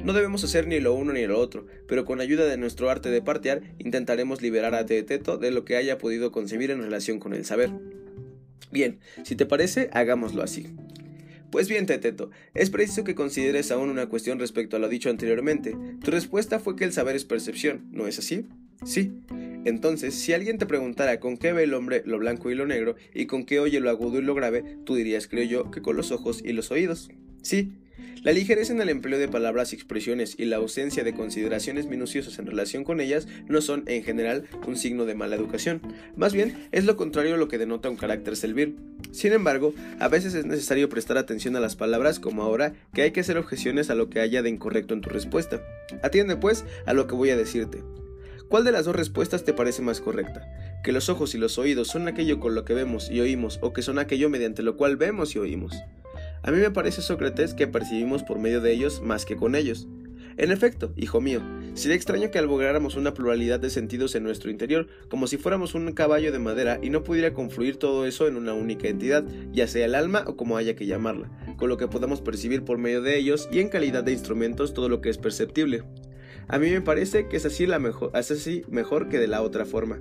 No 0.03 0.13
debemos 0.13 0.45
hacer 0.45 0.67
ni 0.67 0.79
lo 0.79 0.95
uno 0.95 1.13
ni 1.13 1.27
lo 1.27 1.39
otro, 1.39 1.67
pero 1.87 2.05
con 2.05 2.21
ayuda 2.21 2.47
de 2.47 2.57
nuestro 2.57 2.89
arte 2.89 3.11
de 3.11 3.23
partear 3.23 3.63
intentaremos 3.79 4.43
liberar 4.43 4.75
a 4.75 4.87
Teeteto 4.87 5.39
de 5.39 5.51
lo 5.51 5.65
que 5.65 5.77
haya 5.77 5.99
podido 5.99 6.31
concebir 6.31 6.71
en 6.71 6.83
relación 6.83 7.19
con 7.19 7.35
el 7.35 7.45
saber. 7.45 7.71
Bien, 8.71 9.01
si 9.25 9.35
te 9.35 9.47
parece, 9.47 9.91
hagámoslo 9.93 10.43
así. 10.43 10.69
Pues 11.51 11.69
bien, 11.69 11.87
Teteto, 11.87 12.31
es 12.55 12.69
preciso 12.69 13.05
que 13.05 13.15
consideres 13.15 13.71
aún 13.71 13.89
una 13.89 14.09
cuestión 14.09 14.39
respecto 14.39 14.77
a 14.77 14.79
lo 14.79 14.89
dicho 14.89 15.09
anteriormente. 15.09 15.75
Tu 16.05 16.11
respuesta 16.11 16.61
fue 16.61 16.77
que 16.77 16.85
el 16.85 16.93
saber 16.93 17.17
es 17.17 17.25
percepción, 17.25 17.87
¿no 17.91 18.07
es 18.07 18.19
así? 18.19 18.45
Sí. 18.85 19.13
Entonces, 19.65 20.15
si 20.15 20.33
alguien 20.33 20.59
te 20.59 20.67
preguntara 20.67 21.21
con 21.21 21.37
qué 21.37 21.53
ve 21.53 21.65
el 21.65 21.75
hombre 21.75 22.03
lo 22.05 22.19
blanco 22.19 22.51
y 22.51 22.55
lo 22.55 22.67
negro 22.67 22.97
y 23.15 23.27
con 23.27 23.45
qué 23.45 23.61
oye 23.61 23.81
lo 23.81 23.91
agudo 23.91 24.19
y 24.19 24.23
lo 24.23 24.35
grave, 24.35 24.79
tú 24.85 24.95
dirías, 24.95 25.27
creo 25.27 25.45
yo, 25.45 25.71
que 25.71 25.83
con 25.83 25.97
los 25.97 26.13
ojos 26.13 26.43
y 26.45 26.53
los 26.53 26.71
oídos. 26.71 27.11
Sí, 27.43 27.73
la 28.23 28.33
ligereza 28.33 28.73
en 28.73 28.81
el 28.81 28.89
empleo 28.89 29.19
de 29.19 29.29
palabras 29.29 29.73
y 29.73 29.77
expresiones 29.77 30.35
y 30.39 30.45
la 30.45 30.57
ausencia 30.57 31.05
de 31.05 31.15
consideraciones 31.15 31.87
minuciosas 31.87 32.39
en 32.39 32.47
relación 32.47 32.85
con 32.85 33.01
ellas 33.01 33.29
no 33.47 33.61
son, 33.61 33.85
en 33.87 34.03
general, 34.03 34.45
un 34.67 34.77
signo 34.77 35.05
de 35.05 35.15
mala 35.15 35.37
educación. 35.37 35.81
Más 36.17 36.33
bien, 36.33 36.69
es 36.73 36.85
lo 36.85 36.97
contrario 36.97 37.35
a 37.35 37.39
lo 37.39 37.49
que 37.49 37.59
denota 37.59 37.89
un 37.89 37.97
carácter 37.97 38.37
servil. 38.37 38.77
Sin 39.13 39.33
embargo, 39.33 39.73
a 40.01 40.09
veces 40.09 40.35
es 40.35 40.45
necesario 40.45 40.89
prestar 40.89 41.17
atención 41.17 41.57
a 41.57 41.61
las 41.61 41.77
palabras 41.77 42.19
como 42.19 42.43
ahora 42.43 42.75
que 42.93 43.03
hay 43.03 43.13
que 43.13 43.21
hacer 43.21 43.39
objeciones 43.39 43.89
a 43.91 43.95
lo 43.95 44.11
que 44.11 44.21
haya 44.21 44.43
de 44.43 44.51
incorrecto 44.51 44.95
en 44.95 45.01
tu 45.01 45.11
respuesta. 45.11 45.63
Atiende, 46.03 46.37
pues, 46.37 46.65
a 46.87 46.93
lo 46.93 47.07
que 47.07 47.15
voy 47.15 47.31
a 47.31 47.37
decirte. 47.37 47.83
¿Cuál 48.49 48.65
de 48.65 48.73
las 48.73 48.87
dos 48.87 48.97
respuestas 48.97 49.45
te 49.45 49.53
parece 49.53 49.83
más 49.83 50.01
correcta? 50.01 50.43
¿Que 50.83 50.93
los 50.93 51.09
ojos 51.11 51.35
y 51.35 51.39
los 51.39 51.59
oídos 51.59 51.89
son 51.89 52.09
aquello 52.09 52.41
con 52.41 52.55
lo 52.55 52.65
que 52.65 52.73
vemos 52.73 53.11
y 53.11 53.21
oímos 53.21 53.59
o 53.61 53.75
que 53.75 53.83
son 53.83 53.99
aquello 53.99 54.31
mediante 54.31 54.63
lo 54.63 54.77
cual 54.77 54.97
vemos 54.97 55.35
y 55.35 55.39
oímos? 55.39 55.77
A 56.43 56.51
mí 56.51 56.59
me 56.59 56.71
parece, 56.71 57.03
Sócrates, 57.03 57.55
que 57.55 57.67
percibimos 57.67 58.23
por 58.23 58.39
medio 58.39 58.61
de 58.61 58.73
ellos 58.73 59.03
más 59.03 59.25
que 59.25 59.37
con 59.37 59.55
ellos. 59.55 59.89
En 60.39 60.53
efecto, 60.53 60.93
hijo 60.97 61.21
mío, 61.21 61.43
sería 61.75 61.97
extraño 61.97 62.31
que 62.31 62.39
albergáramos 62.39 62.95
una 62.95 63.13
pluralidad 63.13 63.59
de 63.59 63.71
sentidos 63.71 64.15
en 64.15 64.23
nuestro 64.23 64.53
interior, 64.53 64.87
como 65.09 65.27
si 65.27 65.37
fuéramos 65.37 65.75
un 65.75 65.93
caballo 65.93 66.31
de 66.31 66.39
madera 66.39 66.79
y 66.81 66.91
no 66.91 67.03
pudiera 67.03 67.35
confluir 67.35 67.77
todo 67.77 68.07
eso 68.07 68.29
en 68.29 68.37
una 68.37 68.55
única 68.55 68.87
entidad, 68.87 69.25
ya 69.51 69.67
sea 69.67 69.87
el 69.87 69.97
alma 69.97 70.23
o 70.29 70.37
como 70.37 70.57
haya 70.57 70.77
que 70.77 70.87
llamarla, 70.87 71.29
con 71.57 71.69
lo 71.69 71.77
que 71.77 71.89
podamos 71.89 72.21
percibir 72.21 72.63
por 72.63 72.79
medio 72.79 73.03
de 73.03 73.19
ellos 73.19 73.49
y 73.51 73.59
en 73.59 73.69
calidad 73.69 74.05
de 74.05 74.13
instrumentos 74.13 74.75
todo 74.75 74.89
lo 74.89 75.01
que 75.01 75.09
es 75.09 75.19
perceptible. 75.19 75.83
A 76.47 76.61
mí 76.61 76.71
me 76.71 76.83
parece 76.83 77.27
que 77.27 77.37
es 77.37 77.45
así, 77.45 77.67
la 77.67 77.81
mejor, 77.81 78.13
es 78.15 78.31
así 78.31 78.63
mejor 78.69 79.09
que 79.09 79.19
de 79.19 79.27
la 79.27 79.43
otra 79.43 79.67
forma. 79.67 80.01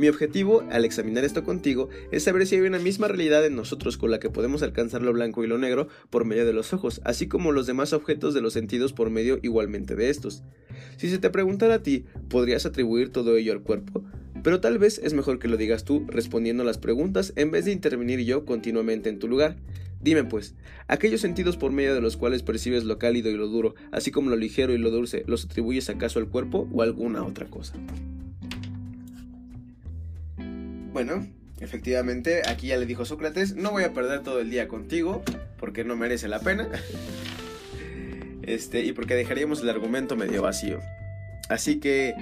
Mi 0.00 0.08
objetivo, 0.08 0.64
al 0.70 0.86
examinar 0.86 1.24
esto 1.24 1.44
contigo, 1.44 1.90
es 2.10 2.22
saber 2.24 2.46
si 2.46 2.54
hay 2.54 2.62
una 2.62 2.78
misma 2.78 3.06
realidad 3.06 3.44
en 3.44 3.54
nosotros 3.54 3.98
con 3.98 4.10
la 4.10 4.18
que 4.18 4.30
podemos 4.30 4.62
alcanzar 4.62 5.02
lo 5.02 5.12
blanco 5.12 5.44
y 5.44 5.46
lo 5.46 5.58
negro 5.58 5.88
por 6.08 6.24
medio 6.24 6.46
de 6.46 6.54
los 6.54 6.72
ojos, 6.72 7.02
así 7.04 7.28
como 7.28 7.52
los 7.52 7.66
demás 7.66 7.92
objetos 7.92 8.32
de 8.32 8.40
los 8.40 8.54
sentidos 8.54 8.94
por 8.94 9.10
medio 9.10 9.38
igualmente 9.42 9.96
de 9.96 10.08
estos. 10.08 10.42
Si 10.96 11.10
se 11.10 11.18
te 11.18 11.28
preguntara 11.28 11.74
a 11.74 11.82
ti, 11.82 12.06
¿podrías 12.30 12.64
atribuir 12.64 13.10
todo 13.10 13.36
ello 13.36 13.52
al 13.52 13.60
cuerpo? 13.60 14.02
Pero 14.42 14.62
tal 14.62 14.78
vez 14.78 14.98
es 15.04 15.12
mejor 15.12 15.38
que 15.38 15.48
lo 15.48 15.58
digas 15.58 15.84
tú 15.84 16.06
respondiendo 16.08 16.62
a 16.62 16.66
las 16.66 16.78
preguntas 16.78 17.34
en 17.36 17.50
vez 17.50 17.66
de 17.66 17.72
intervenir 17.72 18.20
yo 18.20 18.46
continuamente 18.46 19.10
en 19.10 19.18
tu 19.18 19.28
lugar. 19.28 19.56
Dime 20.00 20.24
pues, 20.24 20.54
aquellos 20.88 21.20
sentidos 21.20 21.58
por 21.58 21.72
medio 21.72 21.94
de 21.94 22.00
los 22.00 22.16
cuales 22.16 22.42
percibes 22.42 22.84
lo 22.84 22.98
cálido 22.98 23.28
y 23.28 23.34
lo 23.34 23.48
duro, 23.48 23.74
así 23.92 24.10
como 24.10 24.30
lo 24.30 24.36
ligero 24.36 24.72
y 24.72 24.78
lo 24.78 24.90
dulce, 24.90 25.24
¿los 25.26 25.44
atribuyes 25.44 25.90
acaso 25.90 26.20
al 26.20 26.28
cuerpo 26.28 26.66
o 26.72 26.80
a 26.80 26.86
alguna 26.86 27.22
otra 27.22 27.50
cosa? 27.50 27.74
Bueno, 30.92 31.26
efectivamente, 31.60 32.42
aquí 32.48 32.68
ya 32.68 32.76
le 32.76 32.86
dijo 32.86 33.04
Sócrates, 33.04 33.54
no 33.54 33.70
voy 33.70 33.84
a 33.84 33.92
perder 33.92 34.22
todo 34.22 34.40
el 34.40 34.50
día 34.50 34.66
contigo, 34.66 35.22
porque 35.58 35.84
no 35.84 35.96
merece 35.96 36.28
la 36.28 36.40
pena. 36.40 36.68
Este, 38.42 38.82
y 38.82 38.92
porque 38.92 39.14
dejaríamos 39.14 39.60
el 39.62 39.68
argumento 39.68 40.16
medio 40.16 40.42
vacío. 40.42 40.80
Así 41.48 41.78
que, 41.78 42.14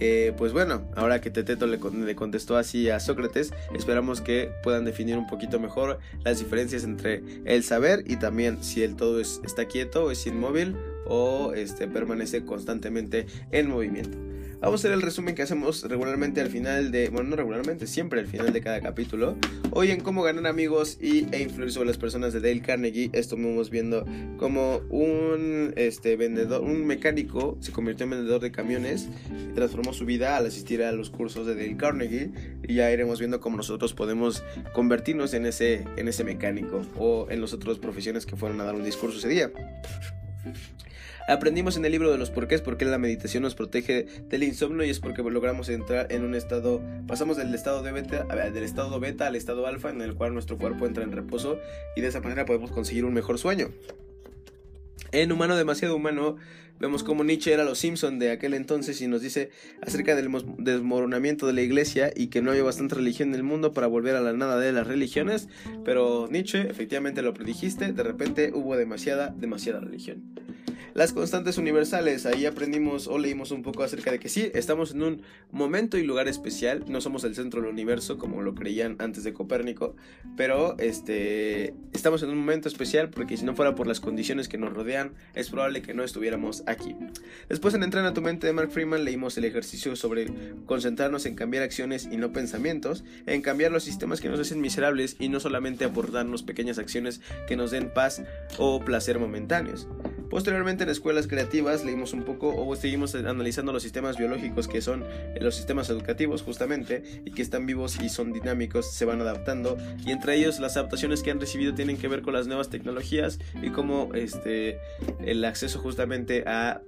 eh, 0.00 0.32
pues 0.38 0.52
bueno, 0.54 0.90
ahora 0.94 1.20
que 1.20 1.28
Teteto 1.28 1.66
le, 1.66 1.78
le, 1.78 2.14
contestó 2.14 2.56
así 2.56 2.88
a 2.88 2.98
Sócrates, 2.98 3.52
esperamos 3.74 4.22
que 4.22 4.50
puedan 4.62 4.86
definir 4.86 5.18
un 5.18 5.26
poquito 5.26 5.60
mejor 5.60 5.98
las 6.24 6.38
diferencias 6.38 6.84
entre 6.84 7.22
el 7.44 7.62
saber 7.62 8.04
y 8.06 8.16
también 8.16 8.62
si 8.62 8.84
el 8.84 8.96
todo 8.96 9.20
está 9.20 9.66
quieto, 9.66 10.10
es 10.10 10.26
inmóvil 10.26 10.76
o 11.04 11.52
este, 11.52 11.88
permanece 11.88 12.44
constantemente 12.44 13.26
en 13.50 13.68
movimiento. 13.68 14.25
Vamos 14.60 14.80
a 14.80 14.88
hacer 14.88 14.92
el 14.92 15.02
resumen 15.02 15.34
que 15.34 15.42
hacemos 15.42 15.82
regularmente 15.82 16.40
al 16.40 16.48
final 16.48 16.90
de, 16.90 17.10
bueno, 17.10 17.28
no 17.28 17.36
regularmente, 17.36 17.86
siempre 17.86 18.20
al 18.20 18.26
final 18.26 18.54
de 18.54 18.62
cada 18.62 18.80
capítulo. 18.80 19.36
Hoy 19.70 19.90
en 19.90 20.00
cómo 20.00 20.22
ganar 20.22 20.46
amigos 20.46 20.96
y, 20.98 21.26
e 21.30 21.42
influir 21.42 21.70
sobre 21.70 21.88
las 21.88 21.98
personas 21.98 22.32
de 22.32 22.40
Dale 22.40 22.62
Carnegie, 22.62 23.10
estuvimos 23.12 23.68
viendo 23.68 24.06
como 24.38 24.78
un 24.88 25.74
este, 25.76 26.16
vendedor, 26.16 26.62
un 26.62 26.86
mecánico 26.86 27.58
se 27.60 27.70
convirtió 27.70 28.04
en 28.04 28.10
vendedor 28.10 28.40
de 28.40 28.50
camiones 28.50 29.08
y 29.50 29.54
transformó 29.54 29.92
su 29.92 30.06
vida 30.06 30.38
al 30.38 30.46
asistir 30.46 30.82
a 30.82 30.90
los 30.92 31.10
cursos 31.10 31.46
de 31.46 31.54
Dale 31.54 31.76
Carnegie 31.76 32.30
y 32.66 32.76
ya 32.76 32.90
iremos 32.90 33.18
viendo 33.18 33.40
cómo 33.40 33.58
nosotros 33.58 33.92
podemos 33.92 34.42
convertirnos 34.72 35.34
en 35.34 35.44
ese, 35.44 35.84
en 35.96 36.08
ese 36.08 36.24
mecánico 36.24 36.80
o 36.98 37.26
en 37.30 37.42
las 37.42 37.52
otras 37.52 37.78
profesiones 37.78 38.24
que 38.24 38.36
fueron 38.36 38.58
a 38.62 38.64
dar 38.64 38.74
un 38.74 38.84
discurso 38.84 39.18
ese 39.18 39.28
día. 39.28 39.52
Aprendimos 41.28 41.76
en 41.76 41.84
el 41.84 41.90
libro 41.90 42.12
de 42.12 42.18
los 42.18 42.30
porqués 42.30 42.62
por 42.62 42.76
qué 42.76 42.84
la 42.84 42.98
meditación 42.98 43.42
nos 43.42 43.56
protege 43.56 44.06
del 44.28 44.44
insomnio 44.44 44.84
y 44.84 44.90
es 44.90 45.00
porque 45.00 45.22
logramos 45.22 45.68
entrar 45.68 46.12
en 46.12 46.22
un 46.22 46.36
estado, 46.36 46.80
pasamos 47.08 47.36
del 47.36 47.52
estado 47.52 47.82
de 47.82 47.90
beta, 47.90 48.24
del 48.24 48.62
estado 48.62 49.00
beta 49.00 49.26
al 49.26 49.34
estado 49.34 49.66
alfa 49.66 49.90
en 49.90 50.02
el 50.02 50.14
cual 50.14 50.34
nuestro 50.34 50.56
cuerpo 50.56 50.86
entra 50.86 51.02
en 51.02 51.10
reposo 51.10 51.58
y 51.96 52.00
de 52.00 52.08
esa 52.08 52.20
manera 52.20 52.46
podemos 52.46 52.70
conseguir 52.70 53.04
un 53.04 53.12
mejor 53.12 53.38
sueño. 53.38 53.70
En 55.10 55.32
Humano 55.32 55.56
demasiado 55.56 55.96
humano 55.96 56.36
vemos 56.78 57.02
como 57.02 57.24
Nietzsche 57.24 57.52
era 57.52 57.64
los 57.64 57.78
Simpson 57.78 58.20
de 58.20 58.30
aquel 58.30 58.54
entonces 58.54 59.00
y 59.00 59.08
nos 59.08 59.20
dice 59.20 59.50
acerca 59.82 60.14
del 60.14 60.30
desmoronamiento 60.58 61.48
de 61.48 61.54
la 61.54 61.62
iglesia 61.62 62.12
y 62.14 62.28
que 62.28 62.40
no 62.40 62.52
había 62.52 62.62
bastante 62.62 62.94
religión 62.94 63.30
en 63.30 63.34
el 63.34 63.42
mundo 63.42 63.72
para 63.72 63.88
volver 63.88 64.14
a 64.14 64.20
la 64.20 64.32
nada 64.32 64.60
de 64.60 64.72
las 64.72 64.86
religiones, 64.86 65.48
pero 65.84 66.28
Nietzsche 66.30 66.70
efectivamente 66.70 67.22
lo 67.22 67.34
predijiste, 67.34 67.92
de 67.92 68.02
repente 68.04 68.52
hubo 68.54 68.76
demasiada, 68.76 69.34
demasiada 69.36 69.80
religión. 69.80 70.35
Las 70.96 71.12
constantes 71.12 71.58
universales, 71.58 72.24
ahí 72.24 72.46
aprendimos 72.46 73.06
o 73.06 73.18
leímos 73.18 73.50
un 73.50 73.62
poco 73.62 73.82
acerca 73.82 74.10
de 74.10 74.18
que 74.18 74.30
sí, 74.30 74.50
estamos 74.54 74.92
en 74.92 75.02
un 75.02 75.22
momento 75.52 75.98
y 75.98 76.02
lugar 76.02 76.26
especial, 76.26 76.84
no 76.88 77.02
somos 77.02 77.22
el 77.24 77.34
centro 77.34 77.60
del 77.60 77.70
universo 77.70 78.16
como 78.16 78.40
lo 78.40 78.54
creían 78.54 78.96
antes 78.98 79.22
de 79.22 79.34
Copérnico, 79.34 79.94
pero 80.38 80.74
este, 80.78 81.74
estamos 81.92 82.22
en 82.22 82.30
un 82.30 82.38
momento 82.38 82.66
especial 82.66 83.10
porque 83.10 83.36
si 83.36 83.44
no 83.44 83.54
fuera 83.54 83.74
por 83.74 83.86
las 83.86 84.00
condiciones 84.00 84.48
que 84.48 84.56
nos 84.56 84.72
rodean, 84.72 85.12
es 85.34 85.50
probable 85.50 85.82
que 85.82 85.92
no 85.92 86.02
estuviéramos 86.02 86.62
aquí. 86.66 86.96
Después 87.50 87.74
en 87.74 87.82
Entrena 87.82 88.14
tu 88.14 88.22
mente 88.22 88.46
de 88.46 88.54
Mark 88.54 88.70
Freeman 88.70 89.04
leímos 89.04 89.36
el 89.36 89.44
ejercicio 89.44 89.96
sobre 89.96 90.32
concentrarnos 90.64 91.26
en 91.26 91.34
cambiar 91.34 91.62
acciones 91.62 92.08
y 92.10 92.16
no 92.16 92.32
pensamientos, 92.32 93.04
en 93.26 93.42
cambiar 93.42 93.70
los 93.70 93.84
sistemas 93.84 94.22
que 94.22 94.30
nos 94.30 94.40
hacen 94.40 94.62
miserables 94.62 95.16
y 95.18 95.28
no 95.28 95.40
solamente 95.40 95.84
abordarnos 95.84 96.42
pequeñas 96.42 96.78
acciones 96.78 97.20
que 97.46 97.56
nos 97.56 97.70
den 97.70 97.92
paz 97.92 98.22
o 98.56 98.80
placer 98.80 99.18
momentáneos. 99.18 99.86
Posteriormente 100.30 100.84
en 100.84 100.90
escuelas 100.90 101.26
creativas 101.26 101.84
leímos 101.84 102.12
un 102.12 102.24
poco 102.24 102.54
o 102.54 102.74
seguimos 102.76 103.14
analizando 103.14 103.72
los 103.72 103.82
sistemas 103.82 104.16
biológicos 104.16 104.68
que 104.68 104.80
son 104.80 105.04
eh, 105.04 105.38
los 105.40 105.54
sistemas 105.54 105.88
educativos 105.90 106.42
justamente 106.42 107.02
y 107.24 107.30
que 107.30 107.42
están 107.42 107.66
vivos 107.66 108.00
y 108.00 108.08
son 108.08 108.32
dinámicos, 108.32 108.90
se 108.92 109.04
van 109.04 109.20
adaptando. 109.20 109.76
Y 110.04 110.10
entre 110.10 110.34
ellos 110.34 110.58
las 110.58 110.76
adaptaciones 110.76 111.22
que 111.22 111.30
han 111.30 111.40
recibido 111.40 111.74
tienen 111.74 111.96
que 111.96 112.08
ver 112.08 112.22
con 112.22 112.34
las 112.34 112.46
nuevas 112.46 112.70
tecnologías 112.70 113.38
y 113.62 113.70
cómo 113.70 114.10
este, 114.14 114.78
el 115.24 115.44
acceso 115.44 115.78
justamente 115.78 116.44
a 116.46 116.82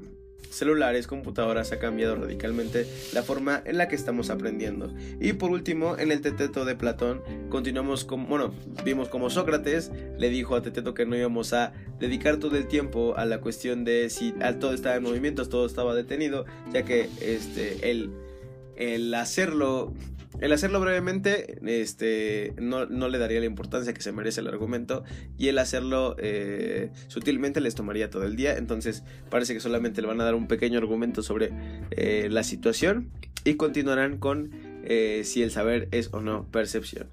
celulares, 0.50 1.06
computadoras 1.06 1.72
ha 1.72 1.78
cambiado 1.78 2.16
radicalmente 2.16 2.86
la 3.12 3.22
forma 3.22 3.62
en 3.64 3.78
la 3.78 3.88
que 3.88 3.96
estamos 3.96 4.30
aprendiendo. 4.30 4.92
Y 5.20 5.34
por 5.34 5.50
último, 5.50 5.98
en 5.98 6.12
el 6.12 6.20
Teteto 6.20 6.64
de 6.64 6.74
Platón, 6.74 7.22
continuamos 7.48 8.04
con, 8.04 8.28
bueno, 8.28 8.54
vimos 8.84 9.08
como 9.08 9.30
Sócrates 9.30 9.90
le 10.18 10.30
dijo 10.30 10.54
a 10.54 10.62
Teteto 10.62 10.94
que 10.94 11.06
no 11.06 11.16
íbamos 11.16 11.52
a 11.52 11.72
dedicar 11.98 12.38
todo 12.38 12.56
el 12.56 12.66
tiempo 12.66 13.16
a 13.16 13.24
la 13.24 13.40
cuestión 13.40 13.84
de 13.84 14.10
si 14.10 14.34
todo 14.60 14.72
estaba 14.72 14.96
en 14.96 15.02
movimientos, 15.02 15.48
todo 15.48 15.66
estaba 15.66 15.94
detenido, 15.94 16.44
ya 16.72 16.84
que 16.84 17.08
este, 17.20 17.90
el, 17.90 18.10
el 18.76 19.14
hacerlo 19.14 19.92
el 20.40 20.52
hacerlo 20.52 20.80
brevemente 20.80 21.58
este, 21.66 22.54
no, 22.58 22.86
le 22.86 23.18
daría 23.18 23.40
la 23.40 23.46
importancia 23.46 23.92
que 23.92 24.00
se 24.00 24.12
merece 24.12 24.40
el 24.40 24.48
argumento 24.48 25.04
y 25.36 25.48
el 25.48 25.58
hacerlo 25.58 26.16
eh, 26.18 26.90
sutilmente 27.08 27.60
les 27.60 27.74
tomaría 27.74 28.10
todo 28.10 28.24
el 28.24 28.36
día. 28.36 28.56
Entonces 28.56 29.02
parece 29.30 29.54
que 29.54 29.60
solamente 29.60 30.00
le 30.00 30.08
van 30.08 30.20
a 30.20 30.24
dar 30.24 30.34
un 30.34 30.46
pequeño 30.46 30.78
argumento 30.78 31.22
sobre 31.22 31.50
eh, 31.90 32.28
la 32.30 32.42
situación 32.42 33.10
y 33.44 33.54
continuarán 33.54 34.18
con 34.18 34.50
eh, 34.84 35.22
si 35.24 35.42
el 35.42 35.50
saber 35.50 35.88
es 35.90 36.10
o 36.12 36.20
no 36.20 36.46
percepción. 36.50 37.08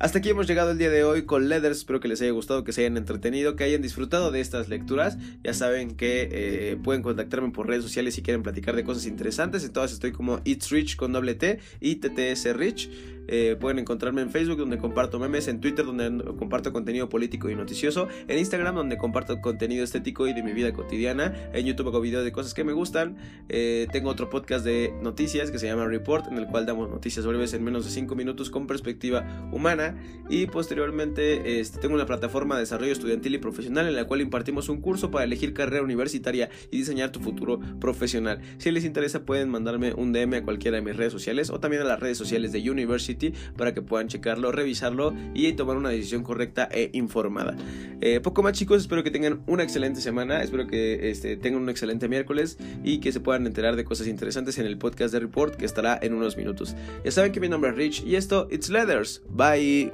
Hasta 0.00 0.20
aquí 0.20 0.30
hemos 0.30 0.46
llegado 0.46 0.70
el 0.70 0.78
día 0.78 0.88
de 0.88 1.04
hoy 1.04 1.26
con 1.26 1.50
Leathers. 1.50 1.76
Espero 1.76 2.00
que 2.00 2.08
les 2.08 2.22
haya 2.22 2.30
gustado, 2.30 2.64
que 2.64 2.72
se 2.72 2.80
hayan 2.80 2.96
entretenido, 2.96 3.54
que 3.54 3.64
hayan 3.64 3.82
disfrutado 3.82 4.30
de 4.30 4.40
estas 4.40 4.70
lecturas. 4.70 5.18
Ya 5.44 5.52
saben 5.52 5.94
que 5.94 6.26
eh, 6.32 6.78
pueden 6.82 7.02
contactarme 7.02 7.50
por 7.50 7.68
redes 7.68 7.82
sociales 7.82 8.14
si 8.14 8.22
quieren 8.22 8.42
platicar 8.42 8.74
de 8.74 8.82
cosas 8.82 9.04
interesantes. 9.04 9.62
En 9.62 9.74
todas 9.74 9.92
estoy 9.92 10.12
como 10.12 10.40
It's 10.44 10.70
Rich 10.70 10.96
con 10.96 11.12
doble 11.12 11.34
T 11.34 11.58
y 11.80 11.96
TTS 11.96 12.56
Rich. 12.56 12.88
Eh, 13.32 13.56
pueden 13.60 13.78
encontrarme 13.78 14.22
en 14.22 14.30
Facebook 14.30 14.58
donde 14.58 14.76
comparto 14.76 15.20
memes, 15.20 15.46
en 15.46 15.60
Twitter 15.60 15.86
donde 15.86 16.24
comparto 16.34 16.72
contenido 16.72 17.08
político 17.08 17.48
y 17.48 17.54
noticioso, 17.54 18.08
en 18.26 18.38
Instagram 18.38 18.74
donde 18.74 18.98
comparto 18.98 19.40
contenido 19.40 19.84
estético 19.84 20.26
y 20.26 20.32
de 20.32 20.42
mi 20.42 20.52
vida 20.52 20.72
cotidiana, 20.72 21.32
en 21.52 21.64
YouTube 21.64 21.88
hago 21.88 22.00
videos 22.00 22.24
de 22.24 22.32
cosas 22.32 22.54
que 22.54 22.64
me 22.64 22.72
gustan, 22.72 23.16
eh, 23.48 23.86
tengo 23.92 24.10
otro 24.10 24.30
podcast 24.30 24.64
de 24.64 24.92
noticias 25.00 25.52
que 25.52 25.60
se 25.60 25.68
llama 25.68 25.86
Report 25.86 26.26
en 26.26 26.38
el 26.38 26.46
cual 26.48 26.66
damos 26.66 26.90
noticias 26.90 27.24
breves 27.24 27.54
en 27.54 27.62
menos 27.62 27.84
de 27.84 27.92
5 27.92 28.16
minutos 28.16 28.50
con 28.50 28.66
perspectiva 28.66 29.24
humana 29.52 29.96
y 30.30 30.46
posteriormente 30.46 31.60
este, 31.60 31.80
tengo 31.80 31.94
una 31.94 32.06
plataforma 32.06 32.54
de 32.54 32.60
desarrollo 32.60 32.92
estudiantil 32.92 33.34
y 33.34 33.38
profesional 33.38 33.88
en 33.88 33.96
la 33.96 34.04
cual 34.04 34.20
impartimos 34.20 34.68
un 34.68 34.80
curso 34.80 35.10
para 35.10 35.24
elegir 35.24 35.52
carrera 35.52 35.82
universitaria 35.82 36.50
y 36.70 36.78
diseñar 36.78 37.10
tu 37.10 37.20
futuro 37.20 37.60
profesional. 37.80 38.40
Si 38.58 38.70
les 38.70 38.84
interesa 38.84 39.24
pueden 39.24 39.48
mandarme 39.48 39.92
un 39.92 40.12
DM 40.12 40.34
a 40.34 40.42
cualquiera 40.42 40.76
de 40.76 40.82
mis 40.82 40.96
redes 40.96 41.12
sociales 41.12 41.50
o 41.50 41.58
también 41.58 41.82
a 41.82 41.84
las 41.84 41.98
redes 41.98 42.16
sociales 42.16 42.52
de 42.52 42.70
University 42.70 43.34
para 43.56 43.74
que 43.74 43.82
puedan 43.82 44.06
checarlo, 44.06 44.52
revisarlo 44.52 45.14
y 45.34 45.52
tomar 45.54 45.76
una 45.76 45.90
decisión 45.90 46.22
correcta 46.22 46.68
e 46.70 46.90
informada. 46.92 47.56
Eh, 48.00 48.20
poco 48.20 48.42
más 48.42 48.52
chicos, 48.52 48.82
espero 48.82 49.02
que 49.02 49.10
tengan 49.10 49.42
una 49.46 49.64
excelente 49.64 50.00
semana, 50.00 50.42
espero 50.42 50.68
que 50.68 51.10
este, 51.10 51.36
tengan 51.36 51.62
un 51.62 51.68
excelente 51.68 52.08
miércoles 52.08 52.56
y 52.84 52.98
que 52.98 53.10
se 53.10 53.20
puedan 53.20 53.46
enterar 53.46 53.74
de 53.74 53.84
cosas 53.84 54.06
interesantes 54.06 54.58
en 54.58 54.66
el 54.66 54.78
podcast 54.78 55.12
de 55.12 55.20
Report 55.20 55.56
que 55.56 55.64
estará 55.64 55.98
en 56.00 56.14
unos 56.14 56.36
minutos. 56.36 56.76
Ya 57.04 57.10
saben 57.10 57.32
que 57.32 57.40
mi 57.40 57.48
nombre 57.48 57.70
es 57.70 57.76
Rich 57.76 58.04
y 58.06 58.14
esto, 58.14 58.46
It's 58.50 58.70
Leathers. 58.70 59.22
Bye! 59.30 59.90